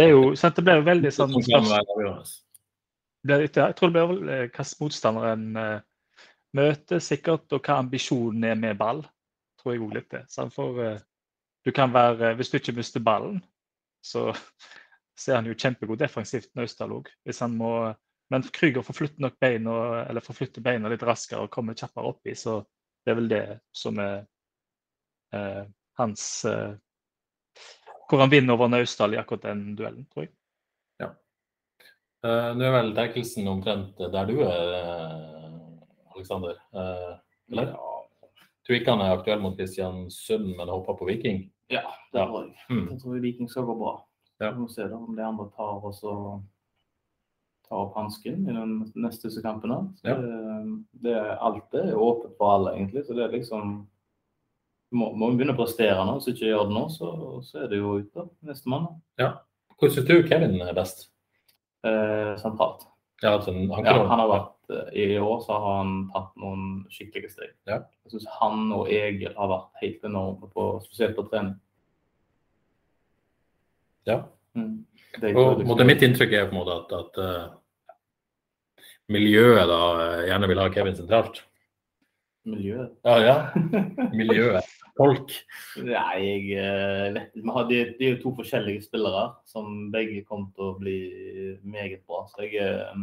[0.00, 1.36] Det er jo, sant, det ble jo veldig sånn
[3.28, 5.80] Jeg tror det blir vel hva motstanderen uh,
[6.56, 9.02] møter, sikkert, og hva ambisjonen er med ball.
[9.60, 10.22] tror jeg også litt det.
[10.54, 11.00] For uh,
[11.64, 13.42] du kan være Hvis du ikke mister ballen,
[14.02, 14.30] så,
[15.20, 17.12] ser er han jo kjempegod defensivt, Naustdal òg.
[17.24, 17.58] Hvis han
[18.30, 19.72] men Krüger forflytter nok beina,
[20.06, 22.60] eller forflytter beina litt raskere og kommer kjappere oppi, så
[23.02, 23.44] det er vel det
[23.74, 24.20] som er
[25.34, 25.64] eh,
[25.98, 26.76] hans eh,
[28.08, 30.32] Hvor han vinner over Naustdal i akkurat den duellen, tror jeg.
[32.20, 36.58] Uh, Nå er vel Terkelsen omtrent der du er, uh, Aleksander?
[36.76, 37.14] Uh,
[37.48, 37.72] eller?
[37.72, 37.86] Ja.
[38.66, 41.46] Tror ikke han er aktuell mot Kristiansund, men hopper på Viking?
[41.72, 42.56] Ja, det tror jeg.
[42.68, 42.86] Mm.
[42.90, 43.94] Jeg tror Viking skal gå bra.
[44.40, 44.50] Ja.
[44.50, 46.12] Vi må se om de andre tar også,
[47.68, 48.66] tar opp hansken i de
[49.00, 49.80] neste kampene.
[50.04, 50.16] Ja.
[50.20, 50.60] Det,
[51.06, 53.04] det, alt er åpent for alle, egentlig.
[53.06, 53.80] Så det er liksom
[54.90, 56.16] Må, må vi begynne å prestere nå.
[56.18, 57.08] Hvis vi ikke gjør det nå, så,
[57.46, 58.88] så er det jo ute nestemann.
[59.22, 59.36] Ja.
[59.78, 61.04] Hvordan syns du Kevin er best?
[61.86, 62.86] Eh, sentralt.
[63.22, 66.66] Ja, altså, han, ja, han, har vært eh, I år så har han tatt noen
[66.92, 67.54] skikkelige steg.
[67.68, 67.82] Ja.
[68.04, 71.56] Jeg syns han og Egil har vært helt enorme, på, spesielt på trening.
[74.08, 74.22] Ja.
[74.56, 74.82] Mm.
[75.20, 75.86] Det, og, liksom...
[75.88, 79.80] Mitt inntrykk er på en måte at, at uh, miljøet da
[80.28, 81.42] gjerne vil ha Kevin sentralt?
[82.48, 82.92] Miljøet?
[83.04, 83.36] Ja, ja.
[84.18, 84.66] Miljøet.
[84.96, 85.32] Folk.
[85.84, 87.64] Nei, jeg eh, vet ikke.
[87.70, 90.98] De, er jo to forskjellige spillere som begge kommer til å bli
[91.62, 92.24] meget bra.
[92.32, 93.00] Så jeg, eh,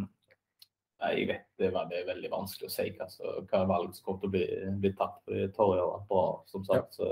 [1.04, 3.10] nei, jeg vet det det er veldig vanskelig å si hva,
[3.50, 4.46] hva valg som kommer til å bli,
[4.84, 5.20] bli tatt.
[5.26, 6.98] For Torje har vært bra, som sagt.
[6.98, 7.12] Så,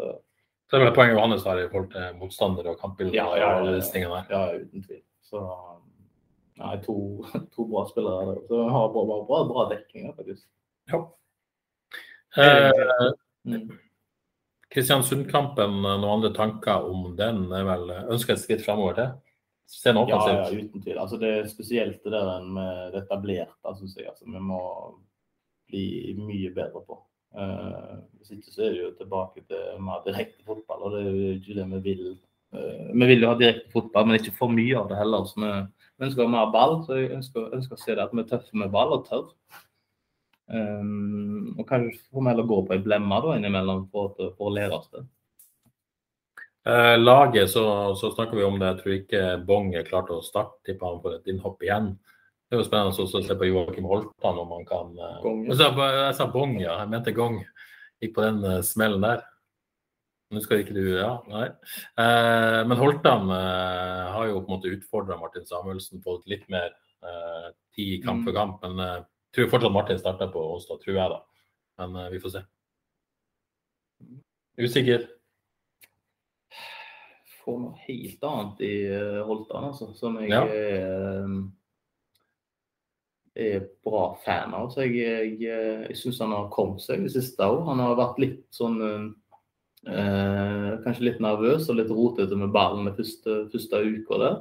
[0.66, 3.18] så det er vel poenget Johannes har i forhold til motstandere og kampbilder?
[3.18, 5.04] Ja, ja, ja, ja, uten tvil.
[5.26, 5.42] Så
[6.56, 6.94] Nei, to,
[7.54, 10.48] to bra spillere Så Så har bra, bra, bra, bra dekning, faktisk.
[10.92, 11.02] Ja.
[12.36, 13.60] Eh.
[14.74, 17.46] Kristiansund-kampen, noen andre tanker om den?
[17.54, 19.14] er vel Ønsker et skritt fremover til?
[19.66, 20.98] Se ja, ja, uten tvil.
[21.02, 24.10] Altså, det er spesielt det der med det etablerte, syns jeg.
[24.12, 24.60] Altså, vi må
[25.72, 25.86] bli
[26.20, 27.00] mye bedre på.
[27.36, 31.10] Uh, hvis ikke så er det jo tilbake til mer direkte fotball, og det er
[31.10, 32.06] jo ikke det vi vil.
[32.54, 35.26] Uh, vi vil jo ha direkte fotball, men ikke for mye av det heller.
[35.32, 35.50] Så vi
[35.96, 38.58] vi ønsker mer ball, så jeg ønsker, ønsker, å se det at vi er tøffe
[38.60, 39.30] med ball og tør.
[40.46, 44.54] Um, og kanskje får vi heller gå på ei blemme da innimellom for, for å
[44.54, 45.06] lære oss det.
[46.66, 48.72] Eh, laget, så, så, snakker vi om det.
[48.72, 50.58] Jeg tror ikke Bong er klar til å starte.
[50.66, 51.92] Tipper han får et innhopp igjen.
[52.46, 55.44] Det er jo spennende også å se på Joakim Holtan om han kan eh, Gong,
[55.46, 55.58] ja.
[55.62, 56.80] jeg, jeg, sa Bong, ja.
[56.82, 57.40] Jeg mente Gong.
[58.02, 59.24] Gikk på den uh, smellen der.
[60.34, 61.48] Nå skal ikke du Ja, nei.
[62.02, 66.72] Eh, men Holtan eh, har jo på en måte utfordra Martin Samuelsen på litt mer
[67.06, 68.40] eh, tid kamp for mm.
[68.40, 68.66] kamp.
[68.66, 69.04] Men eh,
[69.36, 71.20] tror fortsatt Martin starter på onsdag, tror jeg da.
[71.82, 72.46] Men eh, vi får se.
[74.62, 75.10] Usikker?
[77.44, 79.92] Får noe helt annet i uh, Holtan, altså.
[79.94, 80.42] Som jeg ja.
[80.48, 81.36] er,
[83.36, 84.72] er bra fan av.
[84.74, 87.62] Så jeg, jeg, jeg syns han har kommet seg det siste år.
[87.68, 88.82] Han har vært litt sånn
[89.86, 94.38] Eh, kanskje litt nervøs og litt rotete med ballen den første, første uka der.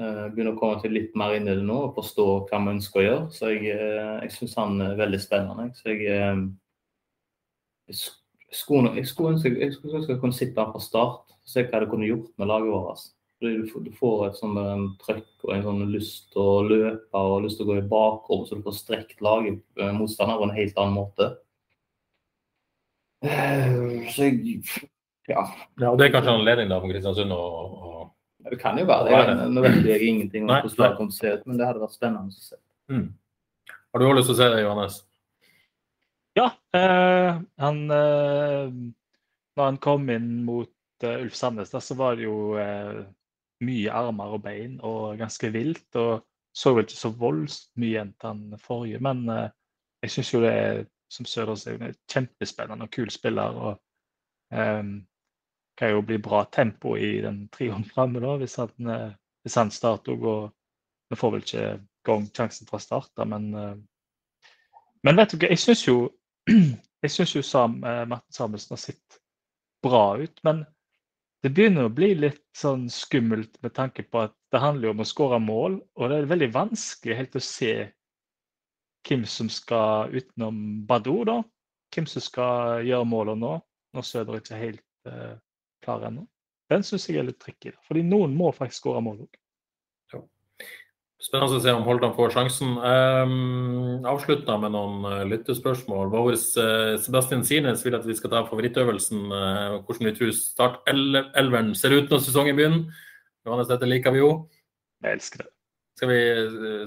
[0.00, 2.72] Eh, begynner å komme til litt mer inn i det nå og forstå hva vi
[2.72, 3.24] ønsker å gjøre.
[3.36, 5.66] Så jeg, eh, jeg syns han er veldig spennende.
[5.76, 6.38] Så jeg, eh,
[7.90, 7.98] jeg,
[8.48, 11.66] skulle, jeg skulle ønske jeg skulle ønske jeg kunne sitte her fra start og se
[11.66, 13.10] hva det kunne gjort med laget vårt.
[13.40, 14.56] Du får et sånn
[15.00, 18.42] trøkk og en sånn lyst til å løpe og lyst til å gå i bakrom,
[18.44, 19.62] så du får strekt laget
[19.96, 21.30] motstander på en helt annen måte.
[24.12, 24.60] Så jeg
[25.30, 25.46] ja.
[25.80, 25.94] ja.
[25.96, 27.40] Det er kanskje anledning da for Kristiansund å
[28.48, 29.46] Det kan jo være det.
[29.52, 31.82] Nå vet jeg ingenting om hvordan det kommer til å se ut, men det hadde
[31.82, 32.58] vært spennende å se.
[32.90, 33.06] Mm.
[33.70, 34.98] Har du også lyst til å se det, Johannes?
[36.38, 36.46] Ja.
[36.78, 38.74] Eh, han eh,
[39.58, 40.70] Når han kom inn mot
[41.04, 43.02] uh, Ulf Sandnes, så var det jo eh,
[43.66, 45.88] mye armer og bein og ganske vilt.
[45.98, 46.22] Og
[46.56, 49.50] så vel ikke så voldsomt mye igjen til han forrige, men eh,
[50.04, 53.56] jeg syns jo det er som Søders er en kjempespennende og kul spiller.
[53.58, 53.80] og
[54.54, 54.92] um,
[55.80, 59.12] kan jo bli bra tempo i den trioen framme hvis, han, uh,
[59.44, 60.20] hvis han starter.
[60.20, 60.50] og
[61.10, 61.70] Vi får vel ikke
[62.06, 63.76] gang sjansen fra start, da, men uh,
[65.00, 66.10] Men vet du hva, jeg syns jo
[67.04, 69.20] jeg synes jo Sam, uh, Martin Samuelsen har sett
[69.82, 70.40] bra ut.
[70.44, 70.64] Men
[71.40, 75.08] det begynner å bli litt sånn skummelt med tanke på at det handler om å
[75.08, 75.78] skåre mål.
[75.96, 77.72] Og det er veldig vanskelig helt å se
[79.08, 81.40] hvem som skal utenom Badou, da.
[81.94, 83.54] hvem som skal gjøre målene nå,
[83.96, 85.38] når Søder ikke helt uh,
[85.84, 86.26] klar ennå.
[86.70, 87.72] Den syns jeg er litt tricky.
[87.88, 89.40] Fordi noen må faktisk skåre mål òg.
[91.20, 92.78] Spennende å se om Holdan får sjansen.
[92.80, 96.08] Um, avslutta med noen uh, lyttespørsmål.
[96.14, 99.26] Vår uh, Sebastian Sines vil at vi skal ta favorittøvelsen.
[99.28, 103.02] Uh, hvordan vi tror startelveren ser ut når sesongen begynner.
[103.44, 104.30] Johannes, dette liker vi jo.
[105.04, 105.50] Jeg elsker det.
[106.00, 106.20] Skal, vi,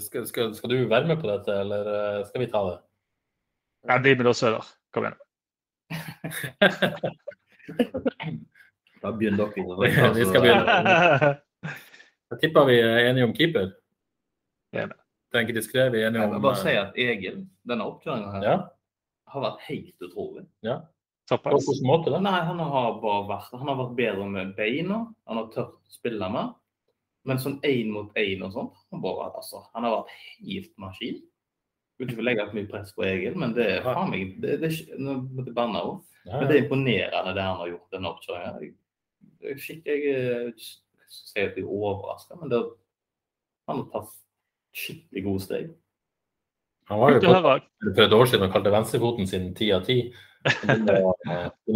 [0.02, 1.84] skal, skal, skal, du være med på dette, eller
[2.26, 2.80] skal vi ta det?
[3.86, 4.66] Ja, bli med da, Søder.
[4.96, 5.20] Kom igjen.
[9.04, 10.14] da begynner dere.
[10.18, 11.34] vi skal begynne.
[12.34, 13.74] Jeg tipper vi er enige om keeper.
[15.34, 18.56] Tenker de skrev enige om Jeg vil bare si at Egil, denne oppkjøringa her, ja.
[19.34, 20.46] har vært helt utrolig.
[20.66, 20.80] Ja.
[21.30, 22.20] På hvilken måte da?
[22.24, 25.04] Nei, Han har bare vært, han har vært bedre med beina.
[25.30, 26.56] Han har tørt å spille med.
[27.24, 31.22] Men sånn én mot én og sånt, han, bare, altså, han har vært helt maskin.
[32.02, 34.72] Vil ikke legge for mye press på Egil, men det er faen meg det, det,
[34.74, 38.74] det, det det, det, det, det er imponerende det han har gjort denne oppkjøringa.
[39.44, 42.62] Jeg, jeg, jeg, jeg sier at jeg er overraska, men det,
[43.70, 44.14] han har tatt
[44.74, 45.72] skikkelig gode steg.
[46.92, 47.34] Han var jo på,
[47.96, 49.98] for et år siden og kalte venstrefoten sin ti av ti.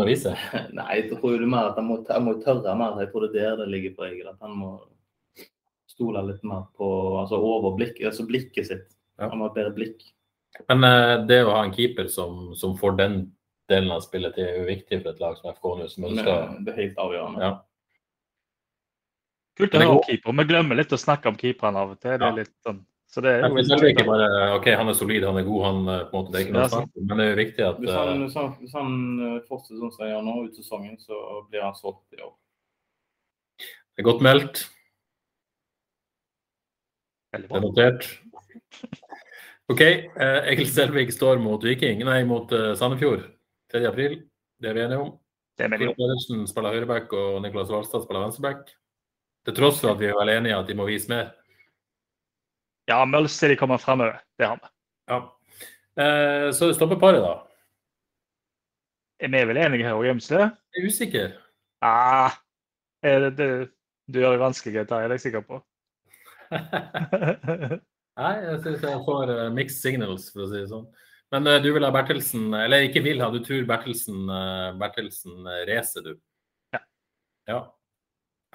[0.07, 0.33] Vise.
[0.77, 2.99] Nei, jeg tror det mer at han må, han må tørre mer.
[3.03, 4.27] Jeg tror det er der det ligger på Egil.
[4.27, 4.73] At han må
[5.87, 6.89] stole litt mer på
[7.21, 8.85] altså overblikk, altså blikket sitt.
[9.21, 10.03] Han må ha bedre blikk.
[10.67, 13.17] Men uh, det å ha en keeper som, som, får den
[13.71, 16.73] delen av spillet er jo viktig for et lag som FK nå, som ønsker Det
[16.73, 17.41] er helt avgjørende.
[17.43, 17.55] Ja.
[19.57, 20.37] Kult å høre om keeper.
[20.37, 22.15] Vi glemmer litt å snakke om keeperen av og til.
[22.17, 24.25] Det er litt sånn så det er jo det er ikke bare
[24.57, 26.55] OK, han er solid, han er god, han eh, på en måte, det er ikke
[26.57, 26.97] noe sant.
[26.99, 28.97] Men det er jo viktig at Hvis han, hvis han, hvis han
[29.27, 32.33] eh, fortsetter sånn som han gjør nå ut sesongen, så blir han solgt i år.
[33.63, 34.65] Det er godt meldt.
[37.37, 38.09] Det er notert.
[39.71, 39.81] OK.
[39.87, 43.23] Eh, Egil Selvik står mot Viking, nei, mot Sandefjord
[43.73, 43.85] 3.
[43.89, 44.19] april.
[44.61, 45.15] Det er vi enige om.
[45.57, 48.69] Det er Pedersen spiller høyreback og Niklas Valstad spiller venstreback.
[49.47, 51.31] Til tross for at vi er vel enige at de må vise mer.
[52.87, 54.19] Ja, til de kommer fremover.
[54.37, 54.69] Det har vi.
[55.09, 55.19] Ja.
[55.97, 57.33] Eh, så det stopper paret, da?
[59.19, 60.43] Er vi vel enige her òg, Gjemsle?
[60.75, 61.31] Jeg er usikker.
[61.81, 62.37] Ah,
[63.03, 63.49] er det, det,
[64.07, 65.59] du gjør det vanskelig, det er jeg sikker på.
[68.17, 70.85] Nei, jeg syns jeg får uh, mixed signals, for å si det sånn.
[71.35, 75.49] Men uh, du vil ha Bertelsen, eller ikke vil ha, du tror Bertelsen, uh, Bertelsen
[75.69, 76.13] racer, du?
[76.75, 76.81] Ja.
[77.51, 77.59] ja.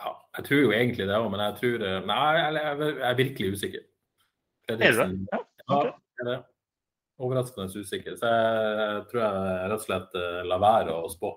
[0.01, 0.14] ja.
[0.39, 3.87] Jeg tror jo egentlig det òg, men jeg tror Nei, jeg, er virkelig usikker.
[4.66, 5.14] Fredriksen.
[5.33, 5.47] Er det?
[5.62, 5.93] Ja, okay.
[5.93, 6.41] ja, er det.
[7.23, 8.16] Overraskende usikker.
[8.18, 10.14] Så jeg tror jeg rett og slett
[10.49, 11.37] lar være å spå.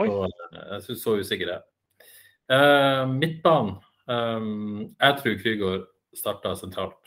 [0.00, 0.20] Så,
[0.56, 3.10] jeg syns så usikker jeg er.
[3.10, 5.84] midtbanen Um, jeg tror Krygård
[6.16, 7.01] starta sentralt.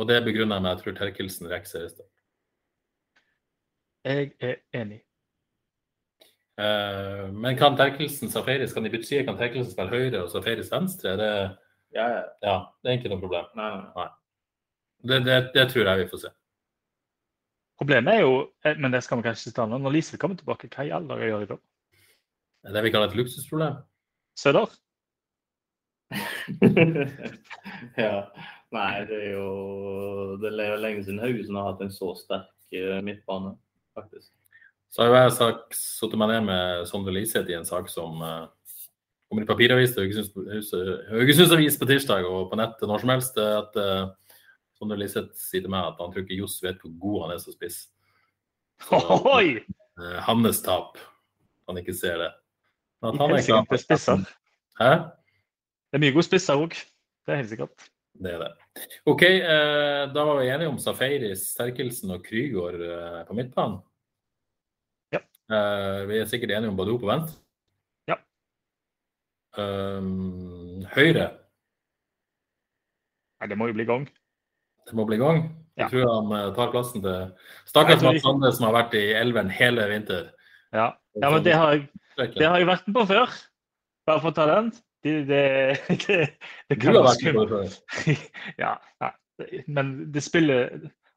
[0.00, 2.12] Og det begrunner jeg med at jeg tror Terkelsen rekker seriestart.
[4.08, 5.02] Jeg er enig.
[6.60, 11.12] Uh, men kan Terkelsen Safaris kan de bytte Kan Terkelsen spille høyre og Safaris venstre?
[11.20, 11.28] Det,
[11.96, 12.22] ja, ja.
[12.44, 13.50] ja, det er ikke noe problem.
[13.56, 13.88] Nei, nei.
[13.96, 14.08] nei.
[15.00, 16.30] Det, det, det, tror jeg vi får se.
[17.80, 18.34] Problemet er jo,
[18.64, 21.08] eh, men det skal vi kanskje ta nå, når Lise kommer tilbake, hva i all
[21.08, 21.60] dager gjør de da?
[22.74, 23.78] Det vi kaller et luksusproblem.
[24.36, 24.74] Søder?
[28.04, 28.16] ja.
[28.70, 32.76] Nei, det er jo Det er jo lenge siden Haugesund har hatt en så sterk
[32.76, 33.56] uh, midtbane,
[33.98, 34.30] faktisk.
[34.90, 38.46] Så har jeg sittet meg ned med Sondre Liseth i en sak som uh,
[39.30, 43.38] kommer i papiravis til Haugesunds Avis på tirsdag og på nettet når som helst.
[43.38, 44.10] at uh,
[44.78, 47.42] Sondre Liseth sier til meg at han tror ikke Johs vet hvor god han er
[47.42, 47.84] som spiss.
[48.86, 48.98] Så,
[50.00, 50.98] uh, hans tap.
[51.70, 52.32] Han ikke ser det.
[53.02, 54.26] At han er klar.
[54.80, 54.90] Hæ?
[55.90, 56.74] Det er mye gode spisser òg.
[57.26, 57.90] Det er helt sikkert.
[58.20, 58.50] Det er det.
[59.08, 63.78] OK, eh, da var vi enige om Safaris, Sterkelsen og Krygård eh, på midtbanen.
[65.14, 65.22] Ja.
[65.22, 67.32] Eh, vi er sikkert enige om Badou på vent.
[68.10, 68.18] Ja.
[69.56, 71.30] Um, høyre.
[73.40, 74.04] Nei, det må jo bli gang.
[74.88, 75.46] Det må bli gang.
[75.78, 75.88] Jeg ja.
[75.88, 79.86] tror han uh, tar plassen til stakkars Mats Sande, som har vært i elven hele
[79.88, 80.28] vinter.
[80.76, 81.80] Ja, ja men det har,
[82.18, 83.32] det har jeg vært med på før.
[84.08, 84.72] Bare for å ta den.
[85.04, 85.44] Det, det,
[86.06, 86.18] det,
[86.68, 87.78] det kan være skummelt.
[88.60, 89.12] ja, ja,
[89.66, 90.74] men det spiller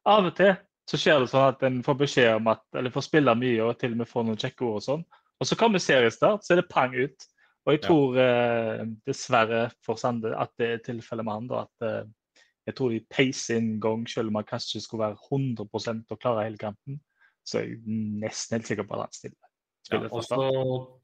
[0.08, 0.54] Av og til
[0.90, 3.78] så skjer det sånn at en får beskjed om at eller får spille mye og
[3.80, 5.04] til og med får noen kjekke ord og sånn.
[5.40, 7.24] Og så kommer seriestart, så er det pang ut.
[7.64, 8.26] Og jeg tror ja.
[8.26, 11.48] eh, dessverre for Sande at det er tilfellet med han.
[11.48, 15.06] da, at eh, Jeg tror de peiser inn gang, selv om han kanskje ikke skulle
[15.08, 17.00] være 100% og klare hele kampen.
[17.44, 19.43] Så jeg er nesten helt sikker på at han stiller.
[19.92, 20.38] Ja, og så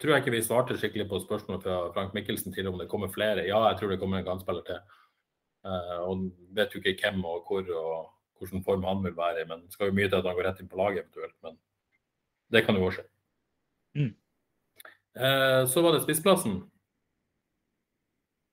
[0.00, 3.12] tror jeg ikke vi svarte skikkelig på spørsmålet fra Frank Mikkelsen til om det kommer
[3.12, 3.44] flere.
[3.44, 4.80] Ja, jeg tror det kommer en kantspiller til.
[5.60, 6.22] Uh, og
[6.56, 7.98] vet jo ikke hvem og hvor og
[8.40, 9.48] hvilken form han vil være i.
[9.50, 11.36] Men det skal jo mye til at han går rett inn på laget eventuelt.
[11.44, 11.58] Men
[12.56, 13.08] det kan jo også skje.
[14.00, 14.12] Mm.
[15.20, 16.60] Uh, så var det spissplassen.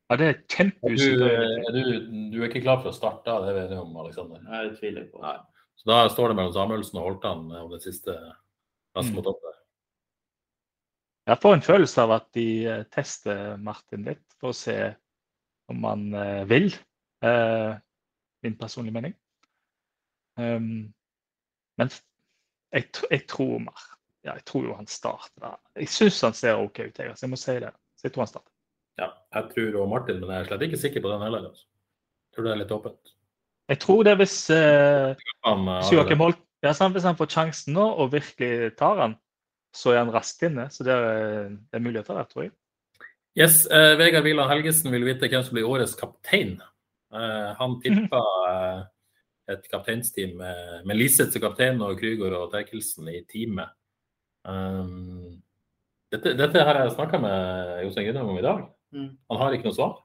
[0.08, 1.20] Ja, det er kjempeusikkert.
[1.20, 4.44] du, er du, du er ikke klar for å starte, det vet jeg om, Aleksander.
[4.44, 5.24] Nei, det tviler jeg på.
[5.24, 5.38] Nei.
[5.78, 8.16] Så da står det mellom Samuelsen og Holtan om den siste
[8.96, 9.20] plassen Mm.
[9.20, 9.57] på topp der.
[11.28, 14.78] Jeg får en følelse av at de eh, tester Martin litt for å se
[15.68, 16.70] om han eh, vil.
[17.26, 17.74] Eh,
[18.46, 19.16] min personlige mening.
[20.38, 20.94] Um,
[21.82, 21.90] men
[22.72, 23.86] jeg, jeg tror mer.
[24.22, 25.58] ja, jeg tror jo han starter.
[25.76, 27.74] Jeg syns han ser OK ut, jeg, så jeg må si det.
[27.98, 28.54] Så jeg tror han starter.
[29.02, 31.50] Ja, jeg tror òg Martin, men jeg er slett ikke sikker på den heller.
[31.52, 31.66] Altså.
[31.68, 33.14] Jeg tror det er litt åpent.
[33.68, 36.24] Jeg tror det hvis, eh, eh, hvis Joakim.
[36.24, 39.14] Holt ja, sant, Hvis han får sjansen nå og virkelig tar han,
[39.78, 40.68] så er han raskt inne.
[40.74, 42.56] Så det er, det er muligheter der, tror jeg.
[43.38, 46.56] Yes, eh, Vegard Wieland Helgesen vil vite hvem som blir årets kaptein.
[47.14, 48.80] Eh, han tippa eh,
[49.54, 53.76] et kapteinsteam med, med Liseth som kaptein og Krüger og Terkelsen i teamet.
[54.48, 55.38] Um,
[56.12, 58.66] dette, dette har jeg snakka med Jostein Gunnheim om i dag.
[58.96, 59.08] Mm.
[59.30, 59.96] Han har ikke noe svar,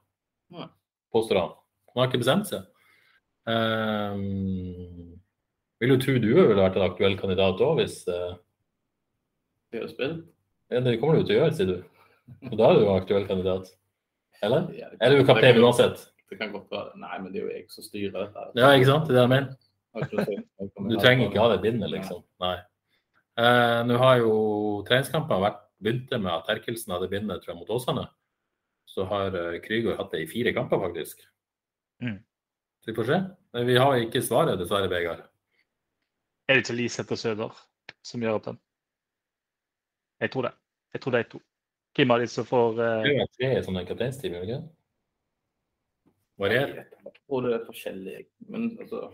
[0.53, 0.69] Nei.
[1.15, 1.53] påstår han.
[1.93, 2.69] Han har ikke bestemt seg.
[3.49, 5.13] Um,
[5.83, 8.35] vil jo tro du ville vært en aktuell kandidat òg, hvis uh,
[9.73, 10.15] Det er jo spill.
[10.73, 11.79] Det kommer du til å gjøre, sier du.
[12.51, 13.71] Og da er du jo aktuell kandidat.
[14.43, 14.69] Eller?
[14.77, 16.09] Ja, kan- Er du kaptein uansett?
[16.31, 16.93] Det kan godt være.
[16.97, 18.45] Nei, men det er jo jeg som styrer dette.
[18.57, 19.09] Ja, ikke sant?
[19.09, 19.57] Det er det jeg mener.
[20.91, 22.23] Du trenger ikke ha det bindet, liksom.
[22.41, 22.57] Nei.
[23.39, 27.69] Eh, Nå har jo treningskampene begynt begynte med at Terkelsen hadde bindet tror jeg, mot
[27.71, 28.07] Åsane.
[28.87, 31.21] Så har Krygård Krüger hatt det i fire kamper, faktisk.
[32.03, 32.19] Mm.
[32.83, 33.19] Så vi får se.
[33.55, 35.23] Men vi har ikke svaret, dessverre, Vegard.
[36.49, 37.51] Er det ikke Liseth og Søder
[38.03, 38.59] som gjør opp den?
[40.23, 40.53] Jeg tror det.
[40.95, 41.41] Jeg tror det er to.
[41.97, 44.61] Hvem av de som får Det eh, er tre i sånne kapteinsteam, det ikke?
[46.41, 46.73] Varier.
[47.05, 48.17] Jeg tror det er forskjellig,
[48.49, 49.11] men altså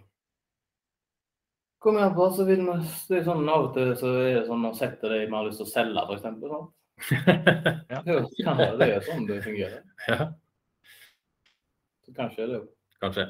[1.78, 4.46] Kom igjen på, så vil man, det er sånn Av og til så er det
[4.48, 6.24] sånn man setter det man har lyst til å selge, f.eks.
[6.42, 6.68] Sånn.
[7.92, 8.00] Ja.
[8.02, 9.82] Det er jo- det er sånn det fungerer.
[10.08, 10.24] ja,
[12.04, 12.64] Så kanskje er det jo
[13.02, 13.28] kanskje.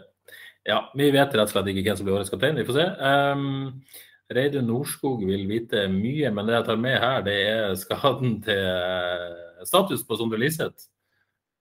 [0.69, 2.57] Ja, vi vet rett og slett ikke hvem som blir årets kaptein.
[2.57, 2.87] Vi får se.
[3.05, 3.85] Um,
[4.29, 8.61] Reidun Norskog vil vite mye, men det jeg tar med her, det er skaden til
[8.61, 10.91] eh, status på Sondre Liseth.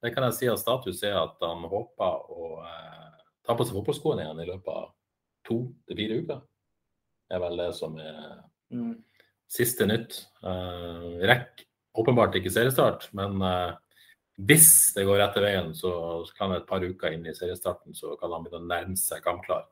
[0.03, 3.80] Det kan jeg si at status er at han håper å eh, ta på seg
[3.80, 4.91] fotballskoene igjen i løpet av
[5.47, 6.43] to til fire uker.
[7.28, 8.20] Det er vel det som er
[8.76, 8.93] mm.
[9.51, 10.20] siste nytt.
[10.43, 11.63] Uh, Rekk
[11.97, 13.72] åpenbart ikke seriestart, men eh,
[14.47, 15.91] hvis det går rette veien, så
[16.28, 19.24] så kan et par uker inn i seriestarten så kan han begynne å nærme seg
[19.26, 19.65] kampklar.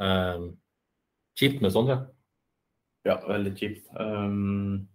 [0.00, 0.54] Uh,
[1.38, 1.98] kjipt med Sondre.
[3.06, 3.84] Ja, veldig kjipt.
[3.98, 4.88] Um,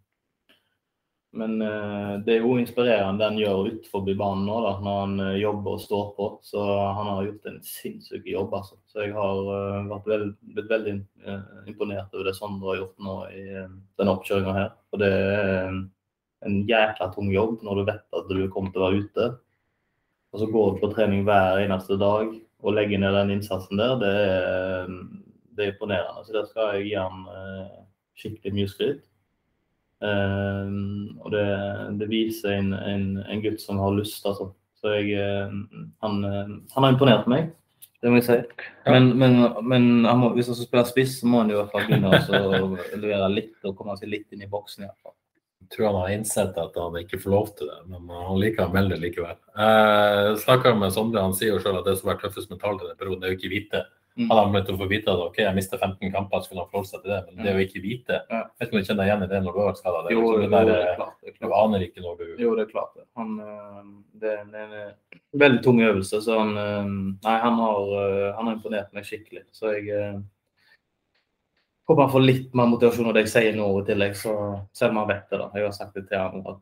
[1.34, 5.40] men uh, det er jo inspirerende den gjør utenfor banen nå, da, når han uh,
[5.40, 6.28] jobber og står på.
[6.46, 8.78] Så han har gjort en sinnssyk jobb, altså.
[8.92, 11.00] Så jeg har uh, vært veld, blitt veldig
[11.72, 14.72] imponert over det Sondre har gjort nå i denne oppkjøringa her.
[14.92, 15.82] For det er
[16.44, 19.28] en jækla tung jobb når du vet at du kommer til å være ute.
[20.34, 22.34] Og så går du på trening hver eneste dag
[22.64, 23.96] og legger ned den innsatsen der.
[24.02, 24.94] Det er,
[25.56, 26.26] det er imponerende.
[26.26, 27.82] Så der skal jeg gi han eh,
[28.20, 29.02] skikkelig mye skryt.
[30.04, 30.76] Eh,
[31.24, 31.48] og det,
[32.02, 34.52] det viser en, en, en gutt som har lyst, altså.
[34.84, 35.54] Så jeg, eh,
[36.04, 37.54] han, eh, han har imponert meg,
[38.04, 38.38] det må jeg si.
[38.92, 41.72] Men, men, men han må, hvis han skal spille spiss, så må han i hvert
[41.72, 44.84] fall begynne å levere litt og komme seg litt inn i boksen.
[44.84, 45.16] i hvert fall.
[45.64, 48.66] Jeg tror han har innsett at han ikke får lov til det, men han liker
[48.66, 49.38] å melde det likevel.
[49.56, 52.90] Jeg snakka med Sondre, han sier jo selv at det som er tøffest mentalt i
[52.90, 53.86] den perioden, er jo ikke vite.
[54.14, 54.28] Mm.
[54.30, 56.70] Han har begynt å få vite at ok, jeg mister 15 kamper, så kunne han
[56.70, 57.22] forholde seg til det.
[57.34, 58.42] Men det å ikke vite Ja.
[58.60, 60.02] Vet ikke om du kjenner deg igjen i det når du har vært skada?
[60.14, 61.16] Jo, liksom jo, det det er klart.
[61.24, 63.00] Det er du aner ikke når du Jo, det er klart.
[63.18, 63.80] Han, eh,
[64.22, 66.92] det er en, en veldig tung øvelse, så han, eh,
[67.26, 69.48] nei, han, har, eh, han har imponert meg skikkelig.
[69.50, 70.22] Så jeg
[71.90, 74.36] håper han får litt mer motivasjon av det jeg sier nå i tillegg, så
[74.78, 75.42] selv om han vet det.
[75.42, 75.50] da.
[75.58, 76.62] Jeg har sagt det til han at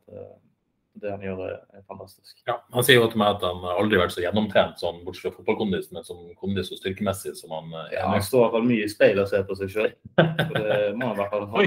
[1.00, 2.34] det han gjør, er, fantastisk.
[2.48, 5.32] Ja, Han sier jo til meg at han aldri har vært så gjennomtrent, sånn, bortsett
[5.32, 7.94] fra fotballkondis, men som kondis og styrkemessig som han er.
[7.96, 9.94] Ja, han står i hvert fall mye i speilet og ser på seg sjøl.
[10.18, 11.58] Det må han i hvert fall ha.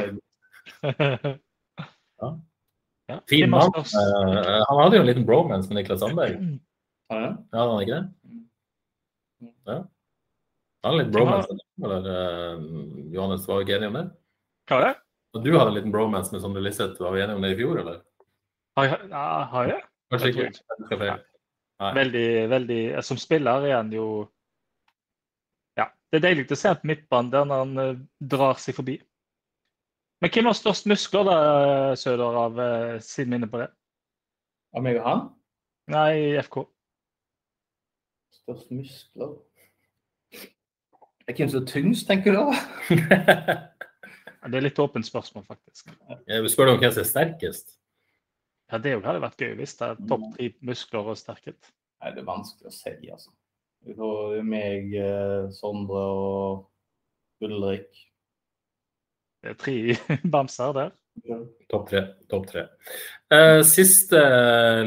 [3.09, 3.21] ja.
[3.29, 3.73] Fin mann.
[3.77, 6.39] oss- Eh, han hadde jo en liten bromance med Niklas Sandberg.
[7.13, 7.37] Ja?
[7.53, 8.07] Ja, hadde han ikke det?
[9.69, 9.75] Ja.
[10.85, 12.63] Han hadde litt bromance, eller eh,
[13.13, 14.05] Johannes, var ikke enige om det?
[14.71, 14.95] Hva er det?
[15.37, 17.59] Og du hadde en liten bromance med Sondre Liseth, var vi enige om det i
[17.61, 17.99] fjor, eller?
[18.77, 18.99] Har jeg,
[19.51, 19.81] har jeg?
[20.11, 20.45] Kanskje Jeg tror
[20.93, 21.05] ikke?
[21.05, 21.95] Jeg.
[21.95, 24.07] Veldig, veldig Som spiller er han jo
[25.79, 28.03] Ja, det er deilig å se på midtbanen der når han eh,
[28.35, 28.99] drar seg forbi.
[30.23, 31.39] Men hvem har størst muskler, da,
[31.99, 32.61] Søder, av
[33.01, 33.67] sin siden vi er på det?
[34.75, 35.25] Av meg og han?
[35.93, 36.63] Nei, FK.
[38.39, 39.35] Størst muskler?
[41.29, 43.61] Hvem som er tyngst, tenker du da?
[44.45, 45.89] Det er litt åpent spørsmål, faktisk.
[46.29, 47.77] Jeg spør deg om hvem som er sterkest.
[48.73, 51.73] Ja, Det òg hadde vært gøy hvis det er topp tre muskler og sterkhet.
[52.03, 53.33] Nei, det er vanskelig å si, altså.
[53.85, 58.05] Vi får meg, eh, Sondre og Ulrik.
[59.45, 59.77] Det er tre
[60.35, 60.93] bamser der.
[61.71, 62.01] Topp tre.
[62.31, 62.65] Topp tre.
[63.33, 64.21] Eh, siste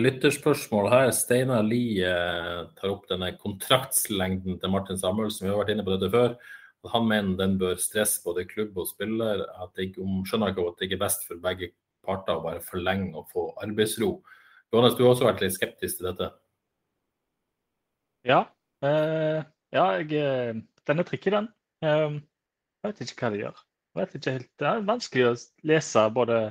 [0.01, 1.11] lytterspørsmål her.
[1.15, 5.45] Steinar Lie eh, tar opp denne kontraktslengden til Martin Samuelsen.
[5.45, 6.35] Vi har vært inne på dette før.
[6.93, 9.45] Han mener den bør stresse både klubb og spiller.
[9.61, 11.71] At jeg skjønner ikke at det ikke er best for begge
[12.07, 14.15] parter å bare forlenge og få arbeidsro.
[14.73, 16.31] Johannes, du har også vært litt skeptisk til dette.
[18.27, 18.41] Ja.
[18.83, 19.43] Eh,
[19.75, 21.51] ja, jeg, eh, den er tricky, den.
[21.83, 22.19] Eh,
[22.83, 23.65] jeg vet ikke hva de gjør.
[23.97, 24.49] Helt.
[24.61, 25.35] Det er vanskelig å
[25.65, 26.41] lese både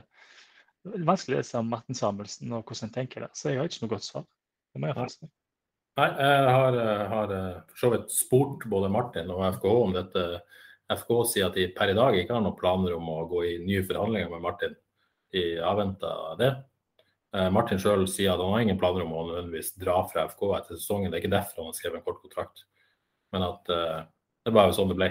[0.86, 3.84] vanskelig å lese om Martin Samuelsen og hvordan han tenker der, så jeg har ikke
[3.84, 4.24] noe godt svar.
[4.72, 5.28] Det må jeg faktisk.
[5.96, 6.78] Nei, jeg har,
[7.08, 10.24] har eh, for så vidt spurt både Martin og FKH om dette.
[10.92, 13.54] FKH sier at de per i dag ikke har noen planer om å gå i
[13.64, 14.76] nye forhandlinger med Martin.
[15.36, 16.50] De av det.
[17.36, 20.44] Eh, Martin sjøl sier at han har ingen planer om å nødvendigvis dra fra FK
[20.56, 21.10] etter sesongen.
[21.10, 22.64] Det er ikke derfor han har skrevet en kort kontrakt,
[23.34, 23.98] men at uh,
[24.46, 25.10] det var jo sånn det ble.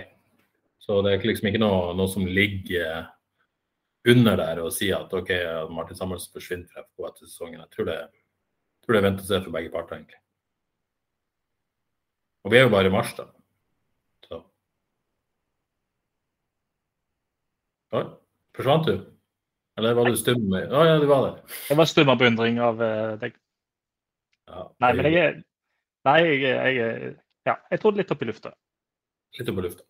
[0.82, 3.12] Så det er liksom ikke noe, noe som ligger
[4.10, 5.32] under der og sier at OK,
[5.74, 7.62] Martin Samuelsen forsvinner fra FK etter sesongen.
[7.62, 10.22] Jeg tror det, jeg tror det er vent og se for begge parter, egentlig.
[12.46, 13.26] Og vi er jo bare i mars, da.
[14.30, 14.40] Så.
[17.98, 18.06] Oi,
[18.58, 18.96] forsvant du?
[19.80, 20.46] Eller var du stum?
[20.54, 21.58] Å oh, ja, du var det.
[21.70, 23.36] Jeg var stum av beundring av uh, deg.
[24.48, 25.38] Ja, Nei, men jeg er
[26.06, 27.14] Nei, jeg, jeg,
[27.50, 28.52] ja, jeg trodde litt opp i lufta.
[29.40, 29.82] Litt opp i lufta.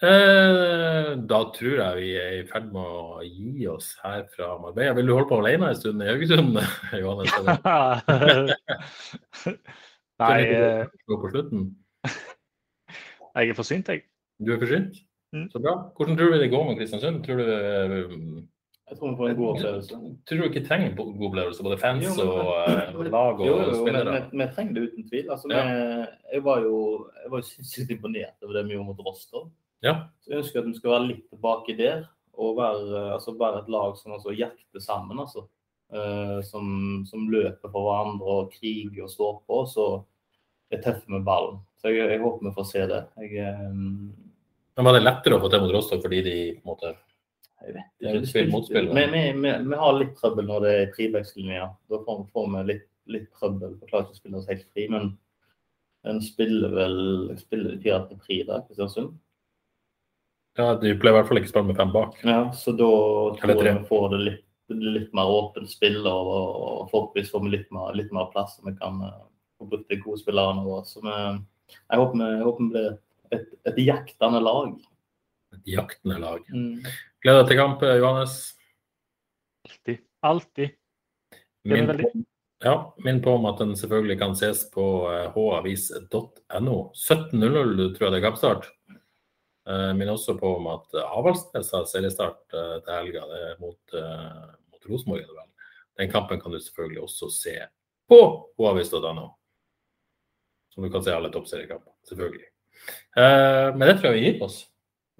[0.00, 4.94] Eh, da tror jeg vi er i ferd med å gi oss her fra Marbella.
[4.96, 6.58] Vil du holde på alene en stund i Haugesund,
[7.02, 7.30] Johannes?
[10.20, 11.60] Nei eh, Gå på slutten?
[13.38, 14.00] Jeg er forsynt, jeg.
[14.42, 14.96] Du er forsynt?
[15.30, 15.44] Mm.
[15.52, 15.76] Så bra.
[15.94, 17.20] Hvordan tror du det går med Kristiansund?
[17.22, 18.10] Tror du eh,
[18.90, 19.98] Jeg tror vi får en god opplevelse.
[20.26, 22.48] Tror du ikke trenger en god opplevelse, både fans Jo, men- og
[23.06, 24.14] eh, lag og Jo, jo, men spillere?
[24.32, 25.26] vi, trenger det uten tvil.
[25.30, 25.62] Altså, Ja.
[25.62, 26.76] vi, jeg var jo
[27.22, 29.50] jeg var jo sinnssykt imponert over det vi gjorde mot Rostov.
[29.86, 29.94] Ja.
[30.20, 33.68] Så jeg ønsker at vi skal være litt tilbake der, og være, altså, være et
[33.68, 35.18] lag som altså, jakter sammen.
[35.22, 35.46] Altså.
[35.90, 39.62] Uh, som, som løper for hverandre og kriger og står på.
[39.66, 39.86] Så
[40.70, 41.58] er tøffe med ballen.
[41.80, 43.00] Så jeg, jeg håper vi får se det.
[43.22, 44.10] Jeg, um...
[44.76, 46.92] Men var det lettere å få til mot Rostock fordi de på en måte
[47.60, 48.44] jeg vet ikke.
[48.50, 51.72] mot spill, Vi, vi, vi, vi har litt trøbbel når det er trebackslinjer.
[51.92, 53.74] Da får, får vi litt, litt trøbbel.
[53.80, 55.10] Vi klarer ikke å spille oss helt fri, men
[56.08, 57.00] en spiller vel
[57.40, 59.18] spiller 4-3 der, Kristiansund.
[60.58, 62.16] Ja, de pleier i hvert fall ikke å spille med fem bak.
[62.26, 62.88] Ja, så da
[63.38, 67.52] tror jeg vi får det litt, litt mer åpent spill, og, og forhåpentligvis får vi
[67.54, 69.20] litt mer, litt mer plass, så vi kan eh,
[69.60, 70.86] få brukt de gode spillerne våre.
[70.88, 71.14] Så vi,
[71.76, 72.90] jeg håper vi, jeg håper vi blir
[73.36, 74.74] et, et jaktende lag.
[75.58, 76.50] Et jaktende lag.
[76.54, 76.80] Mm.
[77.24, 78.36] Gleder deg til kamp, Johannes.
[79.68, 79.98] Alltid.
[80.24, 80.70] Alltid.
[81.68, 82.24] Minn veldig-
[82.64, 86.92] ja, minn på om at den selvfølgelig kan ses på eh, havis.no.
[86.94, 88.70] 17.00 tror jeg det er kampstart.
[89.68, 93.26] Eh, Minn også på om at Avaldsnes har seriestart eh, til helga.
[93.28, 95.26] Det mot, eh, mot Rosenborg.
[96.00, 97.58] Den kampen kan du selvfølgelig også se
[98.08, 98.20] på
[98.58, 99.28] havis.no.
[100.72, 102.48] Som du kan se alle toppseriekamper, selvfølgelig.
[103.16, 104.69] Eh, Men det tror jeg vi gir oss.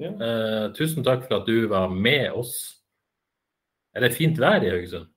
[0.01, 0.11] Ja.
[0.17, 2.55] Eh, tusen takk for at du var med oss.
[3.95, 5.11] Er det fint vær i Haugesund?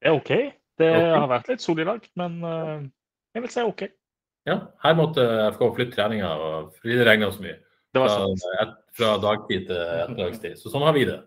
[0.00, 0.32] Det er OK.
[0.80, 2.76] Det har vært litt sol i dag, men eh,
[3.36, 3.82] jeg vil si OK.
[4.48, 6.30] Ja, her måtte FK flytte treninga
[6.78, 7.58] fordi det regna så mye.
[7.92, 10.56] Det var Fra, et, fra dagtid til ettermiddagstid.
[10.58, 11.18] Så sånn har vi det.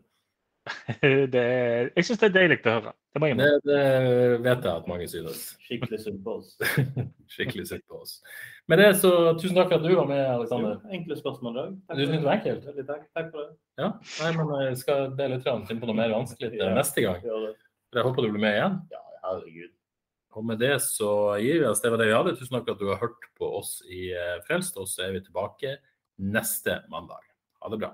[1.33, 2.93] Det er, jeg syns det er deilig å høre.
[3.13, 3.79] Det må jeg Det, det
[4.45, 5.41] vet jeg at mange synes.
[5.67, 6.53] Skikkelig synd på oss.
[7.35, 8.13] Skikkelig synd på oss.
[8.71, 9.11] Med det, så
[9.41, 10.79] tusen takk for at du var med, Aleksander.
[10.95, 11.75] Enkle spørsmål i dag.
[11.91, 12.65] Du syns det var enkelt?
[12.71, 13.03] Veldig takk.
[13.19, 13.51] takk for det.
[13.83, 13.91] Ja,
[14.23, 16.71] nei, men jeg skal be litt finne på noe mer vanskelig Ja.
[16.77, 17.19] neste gang.
[17.23, 18.79] Jeg håper du blir med igjen.
[18.93, 19.73] Ja, herregud.
[20.33, 21.11] Og med det så
[21.43, 21.83] gir vi oss.
[21.83, 22.35] Det var det vi hadde.
[22.39, 24.79] Tusen takk for at du har hørt på oss i eh, Frelst.
[24.81, 25.77] Og så er vi tilbake
[26.17, 27.21] neste mandag.
[27.61, 27.93] Ha det bra.